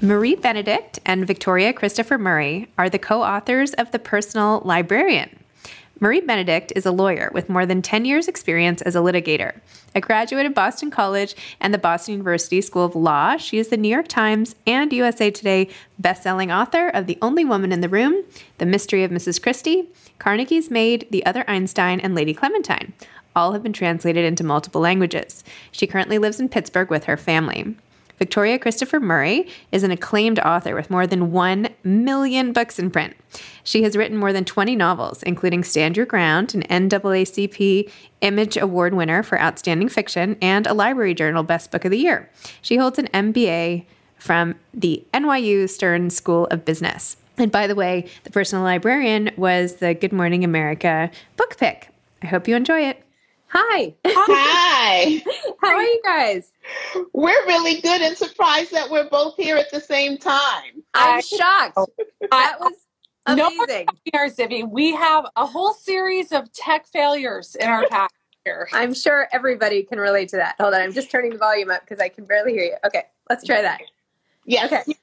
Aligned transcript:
Marie 0.00 0.36
Benedict 0.36 1.00
and 1.04 1.26
Victoria 1.26 1.72
Christopher 1.72 2.18
Murray 2.18 2.68
are 2.78 2.88
the 2.88 3.00
co 3.00 3.20
authors 3.20 3.74
of 3.74 3.90
The 3.90 3.98
Personal 3.98 4.62
Librarian. 4.64 5.42
Marie 5.98 6.20
Benedict 6.20 6.72
is 6.76 6.86
a 6.86 6.92
lawyer 6.92 7.32
with 7.34 7.48
more 7.48 7.66
than 7.66 7.82
10 7.82 8.04
years' 8.04 8.28
experience 8.28 8.80
as 8.82 8.94
a 8.94 9.00
litigator. 9.00 9.58
A 9.96 10.00
graduate 10.00 10.46
of 10.46 10.54
Boston 10.54 10.92
College 10.92 11.34
and 11.60 11.74
the 11.74 11.78
Boston 11.78 12.12
University 12.12 12.60
School 12.60 12.84
of 12.84 12.94
Law, 12.94 13.38
she 13.38 13.58
is 13.58 13.68
the 13.68 13.76
New 13.76 13.88
York 13.88 14.06
Times 14.06 14.54
and 14.68 14.92
USA 14.92 15.32
Today 15.32 15.68
bestselling 16.00 16.56
author 16.56 16.90
of 16.90 17.08
The 17.08 17.18
Only 17.20 17.44
Woman 17.44 17.72
in 17.72 17.80
the 17.80 17.88
Room, 17.88 18.22
The 18.58 18.66
Mystery 18.66 19.02
of 19.02 19.10
Mrs. 19.10 19.42
Christie, 19.42 19.88
Carnegie's 20.20 20.70
Maid, 20.70 21.08
The 21.10 21.26
Other 21.26 21.44
Einstein, 21.50 21.98
and 21.98 22.14
Lady 22.14 22.34
Clementine. 22.34 22.92
All 23.34 23.50
have 23.50 23.64
been 23.64 23.72
translated 23.72 24.24
into 24.24 24.44
multiple 24.44 24.80
languages. 24.80 25.42
She 25.72 25.88
currently 25.88 26.18
lives 26.18 26.38
in 26.38 26.48
Pittsburgh 26.48 26.88
with 26.88 27.04
her 27.04 27.16
family. 27.16 27.74
Victoria 28.18 28.58
Christopher 28.58 29.00
Murray 29.00 29.48
is 29.70 29.84
an 29.84 29.90
acclaimed 29.90 30.38
author 30.40 30.74
with 30.74 30.90
more 30.90 31.06
than 31.06 31.30
1 31.32 31.68
million 31.84 32.52
books 32.52 32.78
in 32.78 32.90
print. 32.90 33.14
She 33.62 33.82
has 33.84 33.96
written 33.96 34.16
more 34.16 34.32
than 34.32 34.44
20 34.44 34.74
novels, 34.76 35.22
including 35.22 35.62
Stand 35.62 35.96
Your 35.96 36.06
Ground, 36.06 36.54
an 36.54 36.62
NAACP 36.88 37.90
Image 38.20 38.56
Award 38.56 38.94
winner 38.94 39.22
for 39.22 39.40
Outstanding 39.40 39.88
Fiction, 39.88 40.36
and 40.42 40.66
a 40.66 40.74
Library 40.74 41.14
Journal 41.14 41.42
Best 41.44 41.70
Book 41.70 41.84
of 41.84 41.90
the 41.90 41.98
Year. 41.98 42.28
She 42.60 42.76
holds 42.76 42.98
an 42.98 43.08
MBA 43.08 43.84
from 44.18 44.56
the 44.74 45.04
NYU 45.14 45.68
Stern 45.68 46.10
School 46.10 46.46
of 46.46 46.64
Business. 46.64 47.16
And 47.36 47.52
by 47.52 47.68
the 47.68 47.76
way, 47.76 48.08
The 48.24 48.30
Personal 48.30 48.64
Librarian 48.64 49.30
was 49.36 49.76
the 49.76 49.94
Good 49.94 50.12
Morning 50.12 50.42
America 50.42 51.10
book 51.36 51.56
pick. 51.56 51.90
I 52.20 52.26
hope 52.26 52.48
you 52.48 52.56
enjoy 52.56 52.80
it. 52.80 53.04
Hi. 53.50 53.94
Hi. 54.06 55.22
How 55.60 55.76
are 55.76 55.82
you 55.82 56.00
guys? 56.04 56.52
We're 57.12 57.46
really 57.46 57.80
good 57.80 58.02
and 58.02 58.16
surprised 58.16 58.72
that 58.72 58.90
we're 58.90 59.08
both 59.08 59.36
here 59.36 59.56
at 59.56 59.70
the 59.70 59.80
same 59.80 60.18
time. 60.18 60.82
I'm 60.94 61.22
shocked. 61.22 61.78
That 62.30 62.56
was 62.60 62.72
No 63.28 63.48
amazing. 63.48 63.86
Here, 64.04 64.28
Zibby, 64.28 64.68
we 64.68 64.92
have 64.94 65.26
a 65.36 65.46
whole 65.46 65.72
series 65.72 66.32
of 66.32 66.52
tech 66.52 66.86
failures 66.86 67.54
in 67.54 67.68
our 67.68 67.86
past 67.88 68.14
here. 68.44 68.68
I'm 68.72 68.94
sure 68.94 69.28
everybody 69.32 69.82
can 69.82 69.98
relate 69.98 70.28
to 70.30 70.36
that. 70.36 70.56
Hold 70.58 70.74
on, 70.74 70.80
I'm 70.80 70.92
just 70.92 71.10
turning 71.10 71.32
the 71.32 71.38
volume 71.38 71.70
up 71.70 71.82
because 71.82 72.00
I 72.00 72.08
can 72.08 72.24
barely 72.24 72.52
hear 72.52 72.64
you. 72.64 72.76
Okay, 72.86 73.04
let's 73.30 73.44
try 73.44 73.62
that. 73.62 73.80
Yes. 74.44 74.72
Okay. 74.72 74.94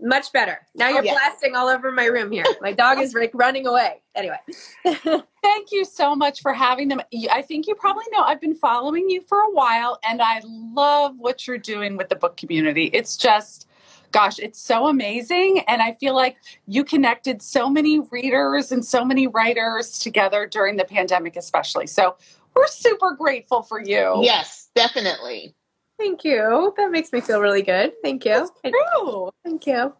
Much 0.00 0.30
better. 0.32 0.58
Now 0.74 0.86
oh, 0.86 0.90
you're 0.90 0.98
Oh, 1.00 1.04
yeah. 1.04 1.12
blasting 1.14 1.54
all 1.56 1.68
over 1.68 1.90
my 1.90 2.04
room 2.04 2.30
here. 2.30 2.44
My 2.60 2.72
dog 2.72 2.98
is 2.98 3.14
like 3.14 3.30
running 3.32 3.66
away. 3.66 4.02
Anyway. 4.14 4.38
Thank 4.84 5.72
you 5.72 5.84
so 5.84 6.14
much 6.14 6.42
for 6.42 6.52
having 6.52 6.88
them. 6.88 7.00
I 7.30 7.40
think 7.42 7.66
you 7.66 7.74
probably 7.74 8.04
know 8.12 8.20
I've 8.20 8.40
been 8.40 8.54
following 8.54 9.08
you 9.08 9.22
for 9.22 9.38
a 9.38 9.50
while, 9.52 9.98
and 10.06 10.20
I 10.20 10.42
love 10.44 11.14
what 11.18 11.46
you're 11.46 11.56
doing 11.58 11.96
with 11.96 12.08
the 12.10 12.16
book 12.16 12.36
community. 12.36 12.90
It's 12.92 13.16
just, 13.16 13.68
gosh, 14.12 14.38
it's 14.38 14.60
so 14.60 14.86
amazing. 14.88 15.60
And 15.66 15.80
I 15.80 15.94
feel 15.94 16.14
like 16.14 16.36
you 16.66 16.84
connected 16.84 17.40
so 17.40 17.70
many 17.70 18.00
readers 18.00 18.72
and 18.72 18.84
so 18.84 19.04
many 19.04 19.26
writers 19.28 19.98
together 19.98 20.46
during 20.46 20.76
the 20.76 20.84
pandemic, 20.84 21.36
especially. 21.36 21.86
So 21.86 22.16
we're 22.54 22.66
super 22.66 23.12
grateful 23.12 23.62
for 23.62 23.80
you. 23.80 24.18
Yes, 24.22 24.68
definitely. 24.74 25.54
Thank 25.98 26.24
you. 26.24 26.74
That 26.76 26.90
makes 26.90 27.10
me 27.10 27.22
feel 27.22 27.40
really 27.40 27.62
good. 27.62 27.94
Thank 28.02 28.26
you. 28.26 28.48
True. 28.64 29.30
Thank 29.42 29.66
you. 29.66 29.94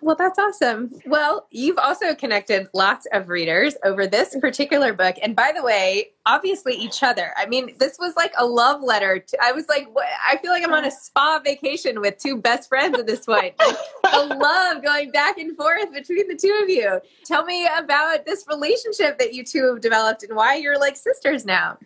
Well, 0.00 0.14
that's 0.14 0.38
awesome. 0.38 0.92
Well, 1.04 1.48
you've 1.50 1.78
also 1.78 2.14
connected 2.14 2.68
lots 2.74 3.06
of 3.12 3.28
readers 3.28 3.74
over 3.84 4.06
this 4.06 4.36
particular 4.40 4.92
book. 4.92 5.16
And 5.20 5.34
by 5.34 5.52
the 5.54 5.62
way, 5.62 6.10
obviously 6.26 6.74
each 6.74 7.02
other. 7.02 7.32
I 7.36 7.46
mean, 7.46 7.74
this 7.80 7.96
was 7.98 8.14
like 8.14 8.32
a 8.38 8.46
love 8.46 8.82
letter. 8.82 9.18
To, 9.18 9.38
I 9.42 9.50
was 9.50 9.68
like, 9.68 9.88
what, 9.92 10.06
I 10.24 10.36
feel 10.36 10.52
like 10.52 10.62
I'm 10.62 10.72
on 10.72 10.84
a 10.84 10.90
spa 10.92 11.40
vacation 11.44 12.00
with 12.00 12.18
two 12.18 12.36
best 12.36 12.68
friends 12.68 12.96
at 12.96 13.08
this 13.08 13.26
point. 13.26 13.58
The 13.58 14.36
love 14.40 14.84
going 14.84 15.10
back 15.10 15.38
and 15.38 15.56
forth 15.56 15.92
between 15.92 16.28
the 16.28 16.36
two 16.36 16.60
of 16.62 16.68
you. 16.68 17.00
Tell 17.24 17.44
me 17.44 17.68
about 17.76 18.26
this 18.26 18.44
relationship 18.48 19.18
that 19.18 19.34
you 19.34 19.42
two 19.42 19.72
have 19.72 19.80
developed 19.80 20.22
and 20.22 20.36
why 20.36 20.54
you're 20.54 20.78
like 20.78 20.96
sisters 20.96 21.44
now. 21.44 21.78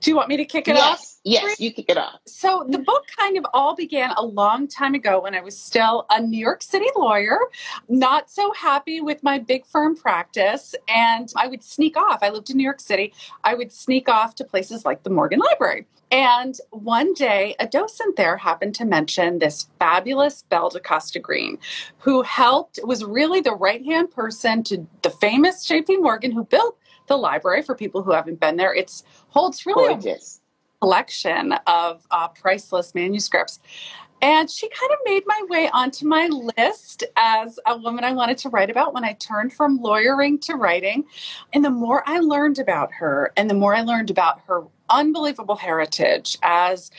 Do 0.00 0.10
you 0.10 0.16
want 0.16 0.28
me 0.28 0.36
to 0.36 0.44
kick 0.44 0.68
it 0.68 0.76
yes, 0.76 0.84
off? 0.84 1.20
Yes, 1.24 1.58
you 1.58 1.72
kick 1.72 1.86
it 1.88 1.96
off. 1.96 2.20
So 2.26 2.64
the 2.68 2.78
book 2.78 3.06
kind 3.18 3.36
of 3.36 3.46
all 3.52 3.74
began 3.74 4.12
a 4.16 4.24
long 4.24 4.68
time 4.68 4.94
ago 4.94 5.20
when 5.20 5.34
I 5.34 5.40
was 5.40 5.58
still 5.58 6.06
a 6.10 6.20
New 6.20 6.38
York 6.38 6.62
City 6.62 6.86
lawyer, 6.94 7.38
not 7.88 8.30
so 8.30 8.52
happy 8.52 9.00
with 9.00 9.22
my 9.24 9.38
big 9.38 9.66
firm 9.66 9.96
practice. 9.96 10.74
And 10.86 11.32
I 11.34 11.48
would 11.48 11.64
sneak 11.64 11.96
off. 11.96 12.20
I 12.22 12.30
lived 12.30 12.50
in 12.50 12.56
New 12.56 12.62
York 12.62 12.78
City. 12.78 13.12
I 13.42 13.54
would 13.54 13.72
sneak 13.72 14.08
off 14.08 14.36
to 14.36 14.44
places 14.44 14.84
like 14.84 15.02
the 15.02 15.10
Morgan 15.10 15.40
Library. 15.40 15.86
And 16.12 16.56
one 16.70 17.14
day, 17.14 17.56
a 17.58 17.66
docent 17.66 18.16
there 18.16 18.36
happened 18.36 18.76
to 18.76 18.84
mention 18.84 19.40
this 19.40 19.68
fabulous 19.80 20.42
Belle 20.42 20.70
da 20.70 20.78
Costa 20.78 21.18
Greene, 21.18 21.58
who 21.98 22.22
helped, 22.22 22.78
was 22.84 23.04
really 23.04 23.40
the 23.40 23.56
right 23.56 23.84
hand 23.84 24.12
person 24.12 24.62
to 24.64 24.86
the 25.02 25.10
famous 25.10 25.66
JP 25.68 26.02
Morgan, 26.02 26.30
who 26.30 26.44
built 26.44 26.78
the 27.06 27.16
library 27.16 27.62
for 27.62 27.74
people 27.74 28.02
who 28.02 28.12
haven't 28.12 28.40
been 28.40 28.56
there. 28.56 28.74
It's 28.74 29.04
holds 29.28 29.66
really 29.66 29.94
Gorgeous. 29.94 30.40
a 30.80 30.84
collection 30.84 31.52
of 31.66 32.06
uh, 32.10 32.28
priceless 32.28 32.94
manuscripts. 32.94 33.60
And 34.22 34.50
she 34.50 34.68
kind 34.68 34.92
of 34.92 34.98
made 35.04 35.24
my 35.26 35.44
way 35.50 35.68
onto 35.72 36.06
my 36.06 36.26
list 36.56 37.04
as 37.16 37.60
a 37.66 37.76
woman 37.76 38.02
I 38.02 38.12
wanted 38.12 38.38
to 38.38 38.48
write 38.48 38.70
about 38.70 38.94
when 38.94 39.04
I 39.04 39.12
turned 39.12 39.52
from 39.52 39.76
lawyering 39.76 40.38
to 40.40 40.54
writing. 40.54 41.04
And 41.52 41.64
the 41.64 41.70
more 41.70 42.02
I 42.06 42.20
learned 42.20 42.58
about 42.58 42.92
her, 42.94 43.32
and 43.36 43.50
the 43.50 43.54
more 43.54 43.74
I 43.74 43.82
learned 43.82 44.10
about 44.10 44.40
her 44.46 44.64
unbelievable 44.88 45.56
heritage 45.56 46.38
as 46.42 46.90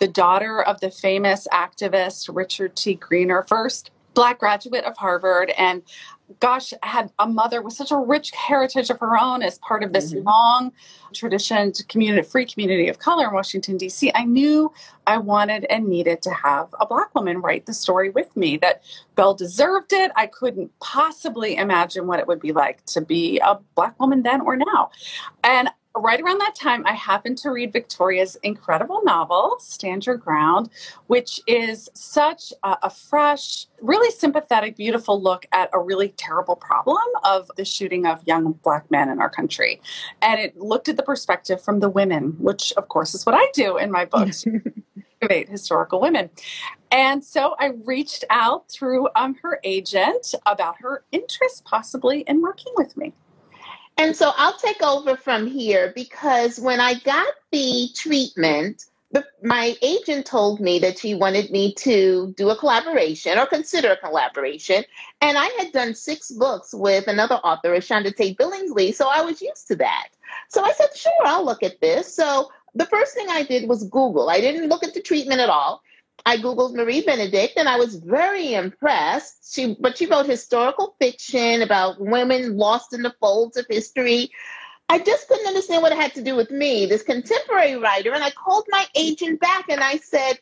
the 0.00 0.08
daughter 0.08 0.62
of 0.62 0.80
the 0.80 0.90
famous 0.90 1.48
activist 1.52 2.28
Richard 2.34 2.76
T. 2.76 2.94
Greener, 2.94 3.44
first 3.48 3.90
black 4.16 4.40
graduate 4.40 4.84
of 4.84 4.96
Harvard, 4.96 5.50
and 5.58 5.82
gosh, 6.40 6.72
had 6.82 7.12
a 7.20 7.28
mother 7.28 7.62
with 7.62 7.74
such 7.74 7.92
a 7.92 7.96
rich 7.96 8.32
heritage 8.32 8.90
of 8.90 8.98
her 8.98 9.16
own 9.16 9.42
as 9.42 9.58
part 9.58 9.84
of 9.84 9.92
this 9.92 10.12
mm-hmm. 10.12 10.26
long 10.26 10.72
tradition 11.14 11.70
to 11.70 11.84
community, 11.84 12.26
free 12.26 12.44
community 12.44 12.88
of 12.88 12.98
color 12.98 13.28
in 13.28 13.34
Washington, 13.34 13.76
D.C. 13.76 14.10
I 14.14 14.24
knew 14.24 14.72
I 15.06 15.18
wanted 15.18 15.66
and 15.70 15.86
needed 15.86 16.22
to 16.22 16.30
have 16.30 16.74
a 16.80 16.86
black 16.86 17.14
woman 17.14 17.40
write 17.40 17.66
the 17.66 17.74
story 17.74 18.10
with 18.10 18.34
me, 18.36 18.56
that 18.56 18.82
Belle 19.14 19.34
deserved 19.34 19.92
it. 19.92 20.10
I 20.16 20.26
couldn't 20.26 20.72
possibly 20.80 21.54
imagine 21.56 22.06
what 22.06 22.18
it 22.18 22.26
would 22.26 22.40
be 22.40 22.52
like 22.52 22.84
to 22.86 23.00
be 23.00 23.38
a 23.38 23.58
black 23.76 24.00
woman 24.00 24.22
then 24.22 24.40
or 24.40 24.56
now. 24.56 24.90
And 25.44 25.68
right 25.96 26.20
around 26.20 26.38
that 26.38 26.54
time, 26.54 26.84
I 26.86 26.92
happened 26.92 27.38
to 27.38 27.50
read 27.50 27.72
Victoria's 27.72 28.36
incredible 28.42 29.02
novel, 29.04 29.56
Stand 29.60 30.06
Your 30.06 30.16
Ground, 30.16 30.70
which 31.06 31.40
is 31.46 31.88
such 31.94 32.52
a, 32.62 32.76
a, 32.84 32.90
fresh, 32.90 33.66
really 33.80 34.10
sympathetic, 34.10 34.76
beautiful 34.76 35.20
look 35.20 35.46
at 35.52 35.70
a 35.72 35.80
really 35.80 36.10
terrible 36.10 36.56
problem 36.56 36.98
of 37.24 37.50
the 37.56 37.64
shooting 37.64 38.06
of 38.06 38.22
young 38.26 38.52
black 38.62 38.90
men 38.90 39.08
in 39.08 39.20
our 39.20 39.30
country. 39.30 39.80
And 40.22 40.40
it 40.40 40.56
looked 40.56 40.88
at 40.88 40.96
the 40.96 41.02
perspective 41.02 41.62
from 41.62 41.80
the 41.80 41.88
women, 41.88 42.36
which, 42.38 42.72
of 42.76 42.88
course, 42.88 43.14
is 43.14 43.24
what 43.24 43.34
I 43.34 43.48
do 43.54 43.76
in 43.76 43.90
my 43.90 44.04
books. 44.04 44.44
historical 45.48 46.00
women. 46.00 46.30
And 46.92 47.24
so 47.24 47.56
I 47.58 47.72
reached 47.84 48.24
out 48.30 48.70
through 48.70 49.08
um, 49.16 49.34
her 49.42 49.58
agent 49.64 50.34
about 50.44 50.76
her 50.80 51.04
interest 51.10 51.64
possibly 51.64 52.20
in 52.20 52.42
working 52.42 52.72
with 52.76 52.96
me. 52.96 53.12
And 53.98 54.14
so 54.14 54.32
I'll 54.36 54.56
take 54.58 54.82
over 54.82 55.16
from 55.16 55.46
here 55.46 55.92
because 55.94 56.60
when 56.60 56.80
I 56.80 56.94
got 56.94 57.32
the 57.50 57.88
treatment, 57.94 58.84
my 59.42 59.74
agent 59.80 60.26
told 60.26 60.60
me 60.60 60.78
that 60.80 60.98
she 60.98 61.14
wanted 61.14 61.50
me 61.50 61.72
to 61.74 62.34
do 62.36 62.50
a 62.50 62.56
collaboration 62.56 63.38
or 63.38 63.46
consider 63.46 63.92
a 63.92 63.96
collaboration. 63.96 64.84
And 65.20 65.38
I 65.38 65.46
had 65.58 65.72
done 65.72 65.94
six 65.94 66.30
books 66.30 66.74
with 66.74 67.08
another 67.08 67.36
author, 67.36 67.70
ReShonda 67.70 68.14
Tate 68.14 68.36
Billingsley, 68.36 68.94
so 68.94 69.08
I 69.08 69.22
was 69.22 69.40
used 69.40 69.68
to 69.68 69.76
that. 69.76 70.08
So 70.48 70.62
I 70.62 70.72
said, 70.72 70.94
sure, 70.94 71.12
I'll 71.24 71.44
look 71.44 71.62
at 71.62 71.80
this. 71.80 72.14
So 72.14 72.50
the 72.74 72.86
first 72.86 73.14
thing 73.14 73.28
I 73.30 73.44
did 73.44 73.68
was 73.68 73.84
Google. 73.84 74.28
I 74.28 74.40
didn't 74.40 74.68
look 74.68 74.84
at 74.84 74.92
the 74.92 75.00
treatment 75.00 75.40
at 75.40 75.48
all. 75.48 75.82
I 76.24 76.38
googled 76.38 76.74
Marie 76.74 77.02
Benedict 77.02 77.54
and 77.56 77.68
I 77.68 77.76
was 77.76 77.96
very 77.96 78.54
impressed. 78.54 79.54
She 79.54 79.76
but 79.78 79.98
she 79.98 80.06
wrote 80.06 80.26
historical 80.26 80.94
fiction 80.98 81.62
about 81.62 82.00
women 82.00 82.56
lost 82.56 82.94
in 82.94 83.02
the 83.02 83.14
folds 83.20 83.56
of 83.56 83.66
history. 83.68 84.30
I 84.88 84.98
just 84.98 85.28
couldn't 85.28 85.46
understand 85.46 85.82
what 85.82 85.92
it 85.92 85.98
had 85.98 86.14
to 86.14 86.22
do 86.22 86.34
with 86.36 86.50
me, 86.50 86.86
this 86.86 87.02
contemporary 87.02 87.76
writer. 87.76 88.12
And 88.12 88.22
I 88.22 88.30
called 88.30 88.66
my 88.68 88.86
agent 88.94 89.40
back 89.40 89.68
and 89.68 89.82
I 89.82 89.98
said, 89.98 90.38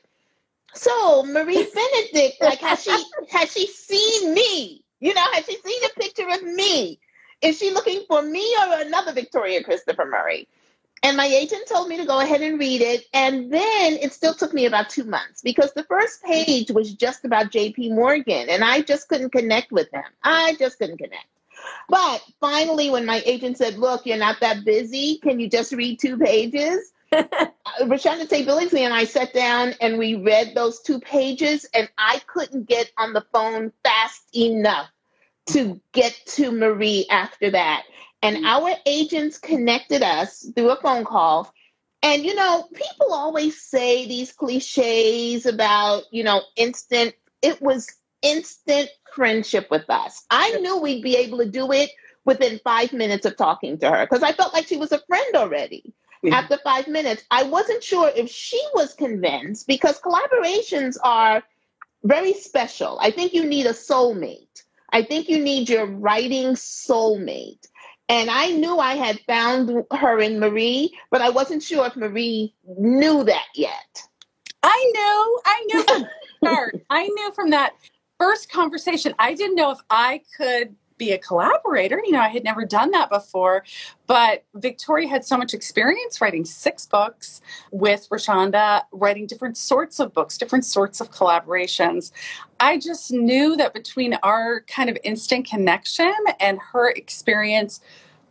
"So 0.74 1.22
Marie 1.24 1.66
Benedict, 1.74 2.40
like 2.40 2.60
has 2.60 2.84
she 2.84 3.04
has 3.30 3.52
she 3.52 3.66
seen 3.66 4.34
me? 4.34 4.84
You 5.00 5.14
know, 5.14 5.24
has 5.32 5.46
she 5.46 5.56
seen 5.56 5.82
a 5.84 6.00
picture 6.00 6.28
of 6.28 6.42
me? 6.42 7.00
Is 7.42 7.58
she 7.58 7.72
looking 7.72 8.04
for 8.06 8.22
me 8.22 8.56
or 8.60 8.80
another 8.80 9.12
Victoria 9.12 9.64
Christopher 9.64 10.04
Murray?" 10.06 10.48
And 11.02 11.17
my 11.19 11.26
agent 11.26 11.67
told 11.69 11.88
me 11.88 11.99
to 11.99 12.06
go 12.06 12.20
ahead 12.20 12.41
and 12.41 12.58
read 12.58 12.81
it. 12.81 13.05
And 13.12 13.52
then 13.52 13.99
it 14.00 14.14
still 14.14 14.35
took 14.35 14.55
me 14.55 14.64
about 14.64 14.88
two 14.88 15.05
months 15.05 15.43
because 15.43 15.73
the 15.75 15.85
first 15.85 16.23
page 16.23 16.70
was 16.70 16.94
just 16.94 17.25
about 17.25 17.52
JP 17.52 17.94
Morgan 17.94 18.49
and 18.49 18.64
I 18.64 18.81
just 18.81 19.08
couldn't 19.08 19.31
connect 19.31 19.70
with 19.70 19.91
them. 19.91 20.05
I 20.23 20.55
just 20.58 20.79
couldn't 20.79 20.99
connect. 20.99 21.26
But 21.88 22.23
finally, 22.41 22.91
when 22.91 23.06
my 23.06 23.23
agent 23.26 23.58
said, 23.58 23.79
Look, 23.79 24.06
you're 24.06 24.17
not 24.17 24.41
that 24.41 24.64
busy, 24.64 25.19
can 25.19 25.41
you 25.41 25.49
just 25.49 25.73
read 25.73 25.99
two 26.00 26.19
pages? 26.19 26.93
Uh, 27.67 27.87
ReShonda 27.87 28.29
Tate 28.29 28.46
Billingsley 28.46 28.81
and 28.81 28.93
I 28.93 29.05
sat 29.05 29.32
down 29.32 29.75
and 29.81 29.99
we 29.99 30.17
read 30.17 30.55
those 30.55 30.81
two 30.81 31.00
pages, 31.00 31.64
and 31.73 31.88
I 31.96 32.20
couldn't 32.26 32.67
get 32.69 32.93
on 32.99 33.12
the 33.14 33.25
phone 33.32 33.73
fast 33.82 34.25
enough 34.37 34.91
to 35.46 35.81
get 35.93 36.14
to 36.26 36.52
Marie 36.52 37.06
after 37.11 37.50
that. 37.52 37.85
And 38.24 38.46
our 38.46 38.70
agents 38.86 39.36
connected 39.36 40.02
us 40.02 40.50
through 40.56 40.70
a 40.70 40.80
phone 40.80 41.04
call. 41.04 41.52
And, 42.02 42.24
you 42.24 42.34
know, 42.34 42.66
people 42.74 43.12
always 43.12 43.60
say 43.60 44.08
these 44.08 44.32
cliches 44.32 45.44
about, 45.44 46.04
you 46.10 46.24
know, 46.24 46.40
instant, 46.56 47.14
it 47.42 47.60
was 47.60 47.86
instant 48.22 48.88
friendship 49.14 49.70
with 49.70 49.88
us. 49.90 50.24
I 50.30 50.52
knew 50.52 50.78
we'd 50.78 51.02
be 51.02 51.16
able 51.16 51.38
to 51.38 51.46
do 51.46 51.70
it 51.72 51.90
within 52.24 52.60
five 52.64 52.94
minutes 52.94 53.26
of 53.26 53.36
talking 53.36 53.76
to 53.80 53.90
her 53.90 54.06
because 54.06 54.22
I 54.22 54.32
felt 54.32 54.54
like 54.54 54.66
she 54.68 54.78
was 54.78 54.92
a 54.92 55.02
friend 55.06 55.34
already. 55.36 55.92
Mm-hmm. 56.24 56.32
After 56.32 56.56
five 56.64 56.88
minutes, 56.88 57.24
I 57.30 57.42
wasn't 57.42 57.84
sure 57.84 58.10
if 58.16 58.30
she 58.30 58.62
was 58.74 58.94
convinced 58.94 59.66
because 59.66 60.00
collaborations 60.00 60.96
are 61.04 61.42
very 62.02 62.32
special. 62.32 62.98
I 63.02 63.10
think 63.10 63.34
you 63.34 63.44
need 63.44 63.66
a 63.66 63.74
soulmate. 63.74 64.62
I 64.90 65.02
think 65.02 65.28
you 65.28 65.40
need 65.40 65.68
your 65.68 65.86
writing 65.86 66.54
soulmate. 66.54 67.66
And 68.08 68.28
I 68.30 68.50
knew 68.50 68.78
I 68.78 68.94
had 68.94 69.20
found 69.20 69.84
her 69.90 70.18
in 70.18 70.38
Marie, 70.38 70.94
but 71.10 71.22
I 71.22 71.30
wasn't 71.30 71.62
sure 71.62 71.86
if 71.86 71.96
Marie 71.96 72.54
knew 72.66 73.24
that 73.24 73.46
yet. 73.54 74.02
I 74.62 74.92
knew. 74.94 75.40
I 75.44 75.64
knew 75.66 75.82
from 75.84 76.06
start. 76.42 76.80
I 76.90 77.06
knew 77.06 77.32
from 77.34 77.50
that 77.50 77.72
first 78.18 78.50
conversation. 78.50 79.14
I 79.18 79.34
didn't 79.34 79.56
know 79.56 79.70
if 79.70 79.78
I 79.88 80.22
could 80.36 80.74
be 80.96 81.13
a 81.13 81.19
collaborator. 81.19 82.01
You 82.05 82.13
know, 82.13 82.20
I 82.20 82.29
had 82.29 82.44
never 82.44 82.65
done 82.65 82.91
that 82.93 83.10
before, 83.10 83.65
but 84.06 84.44
Victoria 84.55 85.08
had 85.08 85.24
so 85.24 85.36
much 85.36 85.55
experience 85.55 86.20
writing 86.20 86.44
six 86.44 86.86
books 86.86 87.41
with 87.70 88.08
ReShonda, 88.10 88.82
writing 88.93 89.27
different 89.27 89.56
sorts 89.56 89.98
of 89.98 90.13
books, 90.13 90.39
different 90.39 90.65
sorts 90.65 91.01
of 91.01 91.10
collaborations. 91.10 92.13
I 92.60 92.79
just 92.79 93.13
knew 93.13 93.56
that 93.56 93.74
between 93.74 94.15
our 94.22 94.63
kind 94.63 94.89
of 94.89 94.96
instant 95.05 95.48
connection 95.48 96.15
and 96.41 96.58
her 96.72 96.91
experience, 96.91 97.81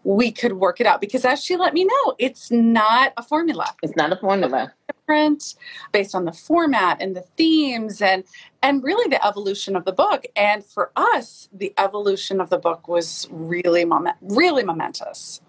we 0.03 0.31
could 0.31 0.53
work 0.53 0.79
it 0.81 0.87
out 0.87 0.99
because 0.99 1.25
as 1.25 1.43
she 1.43 1.55
let 1.55 1.73
me 1.73 1.85
know, 1.85 2.15
it's 2.19 2.51
not 2.51 3.13
a 3.17 3.23
formula. 3.23 3.73
It's 3.81 3.95
not 3.95 4.11
a 4.11 4.15
formula 4.15 4.73
different 4.87 5.55
based 5.91 6.13
on 6.15 6.25
the 6.25 6.31
format 6.31 7.01
and 7.01 7.15
the 7.15 7.21
themes 7.37 8.01
and 8.01 8.23
and 8.61 8.83
really 8.83 9.09
the 9.09 9.25
evolution 9.25 9.75
of 9.75 9.85
the 9.85 9.91
book. 9.91 10.25
And 10.35 10.65
for 10.65 10.91
us, 10.95 11.49
the 11.53 11.73
evolution 11.77 12.41
of 12.41 12.49
the 12.49 12.57
book 12.57 12.87
was 12.87 13.27
really 13.31 13.85
moment 13.85 14.17
really 14.21 14.63
momentous. 14.63 15.41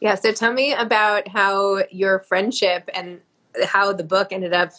Yeah. 0.00 0.14
So 0.14 0.32
tell 0.32 0.52
me 0.52 0.72
about 0.72 1.28
how 1.28 1.84
your 1.90 2.20
friendship 2.20 2.88
and 2.94 3.20
how 3.64 3.92
the 3.92 4.04
book 4.04 4.28
ended 4.30 4.52
up 4.52 4.72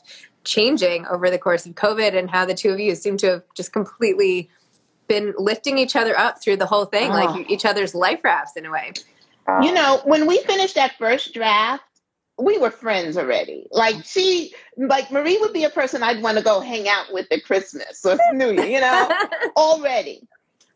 changing 0.44 1.06
over 1.08 1.30
the 1.30 1.38
course 1.38 1.66
of 1.66 1.74
COVID 1.74 2.18
and 2.18 2.30
how 2.30 2.46
the 2.46 2.54
two 2.54 2.70
of 2.70 2.80
you 2.80 2.96
seem 2.96 3.18
to 3.18 3.28
have 3.28 3.44
just 3.56 3.74
completely 3.74 4.50
been 5.08 5.34
lifting 5.38 5.78
each 5.78 5.96
other 5.96 6.18
up 6.18 6.42
through 6.42 6.58
the 6.58 6.66
whole 6.66 6.86
thing, 6.86 7.12
oh. 7.12 7.14
like 7.14 7.30
ah. 7.30 7.44
each 7.50 7.66
other's 7.66 7.96
life 7.96 8.20
rafts 8.24 8.56
in 8.56 8.66
a 8.66 8.72
way. 8.72 8.94
You 9.62 9.74
know, 9.74 10.02
when 10.04 10.28
we 10.28 10.40
finished 10.40 10.76
that 10.76 10.98
first 10.98 11.34
draft, 11.34 11.84
we 12.38 12.58
were 12.58 12.70
friends 12.70 13.18
already. 13.18 13.68
Like 13.72 14.06
she, 14.06 14.54
like 14.78 15.12
Marie 15.12 15.38
would 15.38 15.54
be 15.54 15.64
a 15.64 15.70
person 15.70 16.04
I'd 16.04 16.22
want 16.22 16.38
to 16.38 16.44
go 16.44 16.60
hang 16.60 16.88
out 16.88 17.12
with 17.12 17.28
at 17.32 17.44
Christmas 17.46 18.06
or 18.06 18.18
New 18.34 18.52
Year, 18.52 18.66
you 18.66 18.82
know, 18.82 19.12
already. 19.56 20.28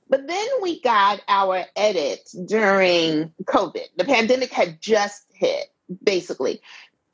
But 0.10 0.28
then 0.28 0.48
we 0.62 0.82
got 0.82 1.22
our 1.28 1.64
edit 1.76 2.30
during 2.46 3.34
COVID. 3.46 3.86
The 3.96 4.06
pandemic 4.06 4.52
had 4.52 4.82
just 4.82 5.24
hit, 5.34 5.68
basically. 6.04 6.62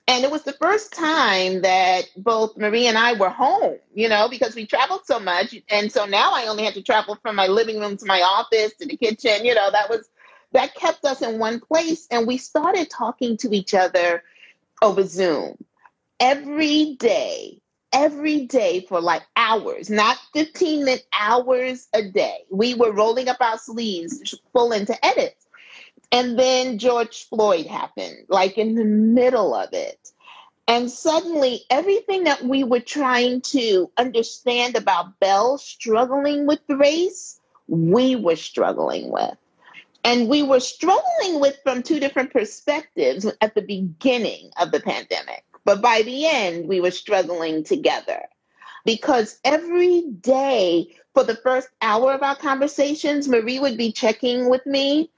And 0.08 0.24
it 0.24 0.32
was 0.32 0.44
the 0.44 0.54
first 0.54 0.94
time 0.94 1.62
that 1.64 2.06
both 2.16 2.58
Marie 2.58 2.88
and 2.88 2.98
I 2.98 3.14
were 3.14 3.30
home, 3.30 3.78
you 3.94 4.08
know, 4.08 4.30
because 4.30 4.56
we 4.56 4.66
traveled 4.66 5.02
so 5.06 5.20
much. 5.20 5.54
And 5.70 5.92
so 5.92 6.06
now 6.06 6.32
I 6.34 6.48
only 6.48 6.64
had 6.64 6.76
to 6.76 6.82
travel 6.82 7.18
from 7.22 7.36
my 7.36 7.48
living 7.48 7.80
room 7.80 7.98
to 7.98 8.06
my 8.06 8.22
office 8.22 8.74
to 8.80 8.88
the 8.88 8.96
kitchen. 8.96 9.44
You 9.44 9.54
know, 9.54 9.70
that 9.70 9.90
was, 9.90 10.10
that 10.52 10.76
kept 10.76 11.06
us 11.06 11.22
in 11.22 11.40
one 11.40 11.60
place. 11.60 12.08
And 12.12 12.28
we 12.28 12.38
started 12.38 12.90
talking 12.90 13.38
to 13.38 13.56
each 13.56 13.74
other 13.74 14.24
over 14.82 15.04
Zoom 15.04 15.58
every 16.20 16.96
day, 16.96 17.62
every 17.94 18.46
day 18.46 18.86
for 18.88 19.02
like 19.02 19.24
hours, 19.36 19.90
not 19.90 20.18
15 20.34 20.86
minute 20.86 21.06
hours 21.18 21.88
a 21.94 22.04
day. 22.04 22.40
We 22.50 22.74
were 22.74 22.92
rolling 22.92 23.30
up 23.30 23.38
our 23.42 23.58
sleeves 23.58 24.36
full 24.54 24.72
into 24.72 25.06
edits. 25.06 25.46
And 26.12 26.40
then 26.40 26.78
George 26.78 27.28
Floyd 27.28 27.66
happened, 27.66 28.26
like 28.30 28.58
in 28.58 28.76
the 28.76 28.86
middle 28.86 29.54
of 29.54 29.74
it. 29.74 30.12
And 30.70 30.92
suddenly, 30.92 31.62
everything 31.70 32.26
that 32.26 32.44
we 32.44 32.64
were 32.64 32.82
trying 32.82 33.42
to 33.42 33.90
understand 33.98 34.76
about 34.76 35.18
Belle 35.20 35.58
struggling 35.58 36.46
with 36.46 36.60
race, 36.68 37.40
we 37.68 38.16
were 38.16 38.36
struggling 38.36 39.10
with. 39.10 39.38
And 40.04 40.30
we 40.30 40.44
were 40.44 40.60
struggling 40.60 41.40
with 41.40 41.58
from 41.64 41.84
two 41.84 42.00
different 42.00 42.32
perspectives 42.32 43.26
at 43.42 43.56
the 43.56 43.62
beginning 43.62 44.52
of 44.60 44.72
the 44.72 44.80
pandemic. 44.80 45.44
But 45.66 45.82
by 45.82 46.02
the 46.04 46.26
end, 46.28 46.68
we 46.68 46.80
were 46.80 46.92
struggling 46.92 47.64
together 47.64 48.22
because 48.86 49.40
every 49.44 50.02
day 50.02 50.96
for 51.14 51.24
the 51.24 51.36
first 51.36 51.68
hour 51.82 52.14
of 52.14 52.24
our 52.24 52.36
conversations, 52.36 53.28
Marie 53.28 53.60
would 53.60 53.78
be 53.78 53.92
checking 53.92 54.50
with 54.50 54.66
me, 54.66 55.12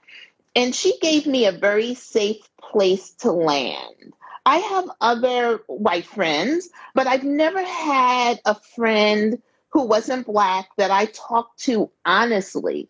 and 0.56 0.74
she 0.74 0.98
gave 0.98 1.26
me 1.26 1.46
a 1.46 1.52
very 1.52 1.94
safe 1.94 2.48
place 2.60 3.10
to 3.20 3.30
land. 3.30 4.12
I 4.44 4.56
have 4.56 4.90
other 5.00 5.60
white 5.68 6.06
friends, 6.06 6.68
but 6.94 7.06
I've 7.06 7.22
never 7.22 7.62
had 7.62 8.40
a 8.44 8.56
friend 8.74 9.40
who 9.68 9.84
wasn't 9.84 10.26
Black 10.26 10.68
that 10.76 10.90
I 10.90 11.04
talked 11.06 11.60
to 11.64 11.90
honestly 12.04 12.88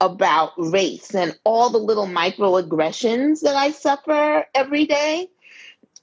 about 0.00 0.52
race 0.56 1.14
and 1.14 1.38
all 1.44 1.70
the 1.70 1.78
little 1.78 2.06
microaggressions 2.06 3.40
that 3.40 3.56
I 3.56 3.70
suffer 3.70 4.46
every 4.54 4.86
day. 4.86 5.28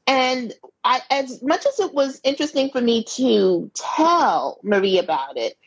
And 0.07 0.53
I, 0.83 1.01
as 1.11 1.41
much 1.41 1.65
as 1.65 1.79
it 1.79 1.93
was 1.93 2.19
interesting 2.23 2.69
for 2.71 2.81
me 2.81 3.03
to 3.15 3.71
tell 3.73 4.59
Marie 4.63 4.99
about 4.99 5.37
it, 5.37 5.57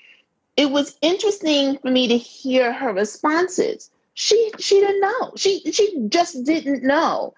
it 0.57 0.71
was 0.71 0.97
interesting 1.03 1.79
for 1.79 1.91
me 1.91 2.09
to 2.09 2.19
hear 2.19 2.73
her 2.73 2.93
responses. 2.93 3.91
She 4.15 4.51
she 4.59 4.81
didn't 4.81 5.01
know. 5.01 5.33
She 5.37 5.61
she 5.73 5.95
just 6.09 6.45
didn't 6.45 6.83
know. 6.83 7.35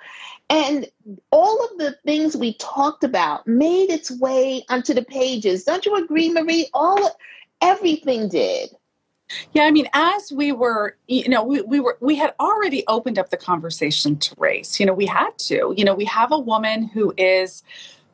And 0.50 0.88
all 1.30 1.64
of 1.64 1.78
the 1.78 1.96
things 2.04 2.36
we 2.36 2.54
talked 2.54 3.04
about 3.04 3.46
made 3.46 3.90
its 3.90 4.10
way 4.10 4.64
onto 4.68 4.94
the 4.94 5.02
pages. 5.02 5.64
Don't 5.64 5.84
you 5.84 5.96
agree, 5.96 6.30
Marie? 6.32 6.68
All 6.72 7.10
everything 7.60 8.28
did. 8.28 8.70
Yeah, 9.52 9.64
I 9.64 9.70
mean, 9.70 9.88
as 9.92 10.32
we 10.32 10.52
were, 10.52 10.96
you 11.06 11.28
know, 11.28 11.42
we, 11.42 11.60
we 11.62 11.80
were 11.80 11.98
we 12.00 12.16
had 12.16 12.34
already 12.40 12.84
opened 12.88 13.18
up 13.18 13.30
the 13.30 13.36
conversation 13.36 14.16
to 14.16 14.34
race. 14.38 14.80
You 14.80 14.86
know, 14.86 14.94
we 14.94 15.06
had 15.06 15.36
to. 15.38 15.74
You 15.76 15.84
know, 15.84 15.94
we 15.94 16.06
have 16.06 16.32
a 16.32 16.38
woman 16.38 16.84
who 16.84 17.12
is 17.16 17.62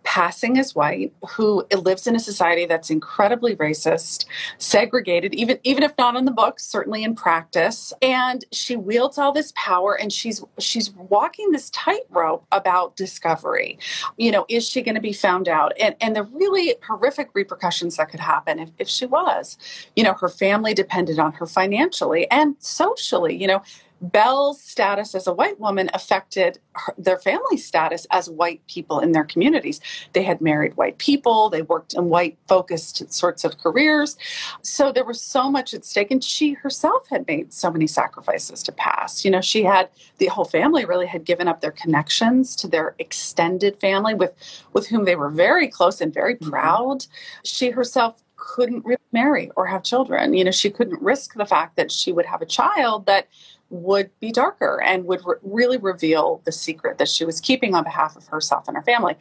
passing 0.04 0.58
as 0.58 0.74
white 0.74 1.12
who 1.30 1.64
lives 1.76 2.06
in 2.06 2.14
a 2.14 2.20
society 2.20 2.66
that's 2.66 2.90
incredibly 2.90 3.56
racist, 3.56 4.26
segregated, 4.58 5.34
even 5.34 5.58
even 5.64 5.82
if 5.82 5.96
not 5.98 6.16
in 6.16 6.24
the 6.24 6.30
books, 6.30 6.64
certainly 6.64 7.02
in 7.02 7.14
practice. 7.14 7.92
And 8.00 8.44
she 8.52 8.76
wields 8.76 9.18
all 9.18 9.32
this 9.32 9.52
power 9.56 9.98
and 9.98 10.12
she's 10.12 10.44
she's 10.58 10.92
walking 10.92 11.50
this 11.50 11.70
tightrope 11.70 12.46
about 12.52 12.96
discovery. 12.96 13.78
You 14.16 14.30
know, 14.30 14.46
is 14.48 14.68
she 14.68 14.82
going 14.82 14.94
to 14.94 15.00
be 15.00 15.12
found 15.12 15.48
out? 15.48 15.72
And 15.80 15.96
and 16.00 16.14
the 16.14 16.24
really 16.24 16.76
horrific 16.86 17.30
repercussions 17.34 17.96
that 17.96 18.10
could 18.10 18.20
happen 18.20 18.58
if, 18.58 18.70
if 18.78 18.88
she 18.88 19.06
was. 19.06 19.58
You 19.96 20.04
know, 20.04 20.14
her 20.14 20.28
family 20.28 20.74
depended 20.74 21.18
on 21.18 21.32
her 21.32 21.46
financially 21.46 22.30
and 22.30 22.56
socially. 22.58 23.34
You 23.34 23.48
know, 23.48 23.62
Belle's 24.10 24.62
status 24.62 25.14
as 25.14 25.26
a 25.26 25.32
white 25.32 25.58
woman 25.58 25.90
affected 25.94 26.58
her, 26.74 26.94
their 26.98 27.18
family 27.18 27.56
status 27.56 28.06
as 28.10 28.28
white 28.28 28.66
people 28.66 29.00
in 29.00 29.12
their 29.12 29.24
communities. 29.24 29.80
They 30.12 30.22
had 30.22 30.40
married 30.40 30.76
white 30.76 30.98
people, 30.98 31.48
they 31.48 31.62
worked 31.62 31.94
in 31.94 32.08
white 32.08 32.38
focused 32.46 33.12
sorts 33.12 33.44
of 33.44 33.58
careers. 33.58 34.16
So 34.62 34.92
there 34.92 35.04
was 35.04 35.20
so 35.20 35.50
much 35.50 35.74
at 35.74 35.84
stake. 35.84 36.10
And 36.10 36.22
she 36.22 36.52
herself 36.52 37.08
had 37.08 37.26
made 37.26 37.52
so 37.52 37.70
many 37.70 37.86
sacrifices 37.86 38.62
to 38.64 38.72
pass. 38.72 39.24
You 39.24 39.30
know, 39.30 39.40
she 39.40 39.64
had 39.64 39.88
the 40.18 40.26
whole 40.26 40.44
family 40.44 40.84
really 40.84 41.06
had 41.06 41.24
given 41.24 41.48
up 41.48 41.60
their 41.60 41.72
connections 41.72 42.54
to 42.56 42.68
their 42.68 42.94
extended 42.98 43.78
family 43.80 44.14
with, 44.14 44.34
with 44.72 44.86
whom 44.88 45.04
they 45.04 45.16
were 45.16 45.30
very 45.30 45.68
close 45.68 46.00
and 46.00 46.12
very 46.12 46.34
mm-hmm. 46.34 46.50
proud. 46.50 47.06
She 47.44 47.70
herself 47.70 48.22
couldn't 48.36 48.84
really 48.84 49.00
marry 49.12 49.50
or 49.56 49.66
have 49.66 49.82
children. 49.82 50.34
You 50.34 50.44
know, 50.44 50.50
she 50.50 50.70
couldn't 50.70 51.00
risk 51.00 51.34
the 51.34 51.46
fact 51.46 51.76
that 51.76 51.90
she 51.90 52.12
would 52.12 52.26
have 52.26 52.42
a 52.42 52.46
child 52.46 53.06
that 53.06 53.28
would 53.74 54.08
be 54.20 54.30
darker 54.30 54.80
and 54.82 55.04
would 55.04 55.20
re- 55.24 55.36
really 55.42 55.76
reveal 55.76 56.40
the 56.44 56.52
secret 56.52 56.98
that 56.98 57.08
she 57.08 57.24
was 57.24 57.40
keeping 57.40 57.74
on 57.74 57.82
behalf 57.82 58.16
of 58.16 58.26
herself 58.28 58.68
and 58.68 58.76
her 58.76 58.82
family. 58.82 59.16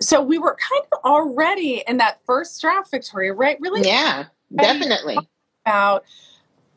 So 0.00 0.22
we 0.22 0.38
were 0.38 0.56
kind 0.70 0.82
of 0.92 0.98
already 1.04 1.84
in 1.86 1.98
that 1.98 2.20
first 2.24 2.60
draft, 2.60 2.90
Victoria, 2.90 3.34
right? 3.34 3.58
Really? 3.60 3.86
Yeah, 3.86 4.24
definitely. 4.56 5.18
About 5.66 6.04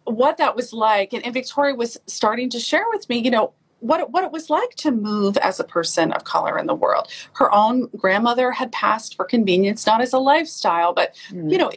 what 0.04 0.38
that 0.38 0.56
was 0.56 0.74
like. 0.74 1.14
And, 1.14 1.24
and 1.24 1.34
Victoria 1.34 1.74
was 1.74 1.98
starting 2.06 2.50
to 2.50 2.60
share 2.60 2.86
with 2.92 3.08
me, 3.08 3.20
you 3.20 3.32
know, 3.32 3.54
what 3.80 4.02
it, 4.02 4.10
what 4.10 4.26
it 4.26 4.32
was 4.32 4.50
like 4.50 4.72
to 4.76 4.92
move 4.92 5.38
as 5.38 5.60
a 5.60 5.64
person 5.64 6.12
of 6.12 6.26
color 6.26 6.58
in 6.58 6.68
the 6.68 6.76
world. 6.76 7.08
Her 7.34 7.54
own 7.54 7.88
grandmother 7.98 8.52
had 8.52 8.72
passed 8.72 9.16
for 9.16 9.24
convenience, 9.24 9.86
not 9.86 10.02
as 10.02 10.14
a 10.14 10.20
lifestyle, 10.20 10.94
but 10.94 11.16
mm. 11.30 11.50
you 11.52 11.58
know, 11.58 11.72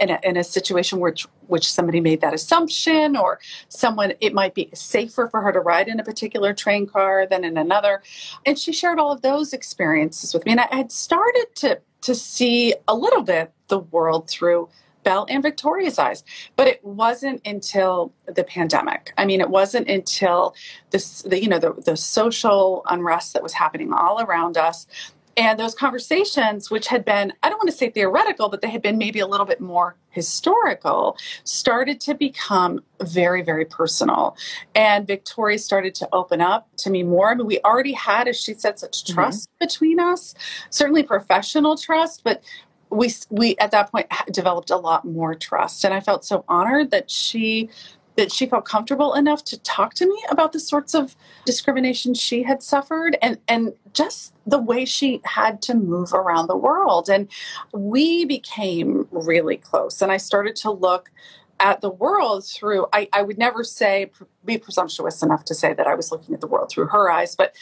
in 0.00 0.10
a, 0.10 0.18
in 0.22 0.36
a 0.38 0.44
situation 0.44 1.00
which 1.00 1.26
which 1.48 1.70
somebody 1.70 2.00
made 2.00 2.22
that 2.22 2.32
assumption 2.32 3.14
or 3.14 3.38
someone 3.68 4.14
it 4.20 4.32
might 4.32 4.54
be 4.54 4.70
safer 4.72 5.28
for 5.28 5.42
her 5.42 5.52
to 5.52 5.60
ride 5.60 5.86
in 5.86 6.00
a 6.00 6.04
particular 6.04 6.54
train 6.54 6.86
car 6.86 7.26
than 7.26 7.44
in 7.44 7.58
another 7.58 8.02
and 8.46 8.58
she 8.58 8.72
shared 8.72 8.98
all 8.98 9.12
of 9.12 9.20
those 9.20 9.52
experiences 9.52 10.32
with 10.32 10.46
me 10.46 10.52
and 10.52 10.60
i 10.60 10.74
had 10.74 10.90
started 10.90 11.46
to 11.54 11.78
to 12.00 12.14
see 12.14 12.74
a 12.88 12.94
little 12.94 13.22
bit 13.22 13.52
the 13.68 13.80
world 13.80 14.30
through 14.30 14.68
Belle 15.02 15.26
and 15.28 15.40
Victoria's 15.40 16.00
eyes. 16.00 16.24
But 16.56 16.66
it 16.66 16.84
wasn't 16.84 17.40
until 17.46 18.12
the 18.26 18.42
pandemic. 18.42 19.12
I 19.16 19.24
mean, 19.24 19.40
it 19.40 19.48
wasn't 19.48 19.88
until 19.88 20.56
this, 20.90 21.22
the, 21.22 21.40
you 21.40 21.48
know, 21.48 21.60
the, 21.60 21.74
the 21.74 21.96
social 21.96 22.82
unrest 22.88 23.32
that 23.34 23.42
was 23.42 23.52
happening 23.52 23.92
all 23.92 24.20
around 24.20 24.56
us 24.56 24.88
and 25.36 25.58
those 25.58 25.74
conversations, 25.74 26.70
which 26.70 26.86
had 26.86 27.04
been, 27.04 27.32
I 27.42 27.50
don't 27.50 27.58
want 27.58 27.68
to 27.70 27.76
say 27.76 27.90
theoretical, 27.90 28.48
but 28.48 28.62
they 28.62 28.70
had 28.70 28.80
been 28.80 28.96
maybe 28.96 29.20
a 29.20 29.26
little 29.26 29.44
bit 29.44 29.60
more 29.60 29.96
historical, 30.10 31.18
started 31.44 32.00
to 32.02 32.14
become 32.14 32.80
very, 33.02 33.42
very 33.42 33.66
personal. 33.66 34.36
And 34.74 35.06
Victoria 35.06 35.58
started 35.58 35.94
to 35.96 36.08
open 36.12 36.40
up 36.40 36.68
to 36.78 36.90
me 36.90 37.02
more. 37.02 37.30
I 37.30 37.34
mean, 37.34 37.46
we 37.46 37.60
already 37.60 37.92
had, 37.92 38.28
as 38.28 38.40
she 38.40 38.54
said, 38.54 38.78
such 38.78 39.04
mm-hmm. 39.04 39.14
trust 39.14 39.50
mm-hmm. 39.50 39.64
between 39.66 40.00
us, 40.00 40.34
certainly 40.70 41.02
professional 41.02 41.76
trust, 41.76 42.24
but 42.24 42.42
we 42.88 43.12
we 43.30 43.56
at 43.58 43.72
that 43.72 43.90
point 43.90 44.06
developed 44.30 44.70
a 44.70 44.76
lot 44.76 45.04
more 45.04 45.34
trust 45.34 45.84
and 45.84 45.92
i 45.92 45.98
felt 45.98 46.24
so 46.24 46.44
honored 46.48 46.92
that 46.92 47.10
she 47.10 47.68
that 48.16 48.32
she 48.32 48.46
felt 48.46 48.64
comfortable 48.64 49.14
enough 49.14 49.44
to 49.44 49.58
talk 49.60 49.94
to 49.94 50.06
me 50.06 50.22
about 50.30 50.52
the 50.52 50.60
sorts 50.60 50.94
of 50.94 51.14
discrimination 51.44 52.14
she 52.14 52.42
had 52.42 52.62
suffered 52.62 53.16
and 53.22 53.38
and 53.48 53.72
just 53.92 54.34
the 54.46 54.58
way 54.58 54.84
she 54.84 55.20
had 55.24 55.62
to 55.62 55.74
move 55.74 56.12
around 56.12 56.48
the 56.48 56.56
world 56.56 57.08
and 57.08 57.28
we 57.72 58.24
became 58.24 59.06
really 59.10 59.56
close 59.56 60.02
and 60.02 60.10
i 60.10 60.16
started 60.16 60.56
to 60.56 60.70
look 60.70 61.10
at 61.58 61.80
the 61.80 61.90
world 61.90 62.46
through 62.46 62.86
I, 62.92 63.08
I 63.12 63.22
would 63.22 63.38
never 63.38 63.64
say 63.64 64.10
be 64.44 64.58
presumptuous 64.58 65.22
enough 65.22 65.44
to 65.46 65.54
say 65.54 65.72
that 65.74 65.86
i 65.86 65.94
was 65.94 66.10
looking 66.10 66.34
at 66.34 66.40
the 66.40 66.46
world 66.46 66.70
through 66.70 66.86
her 66.88 67.10
eyes 67.10 67.34
but 67.34 67.54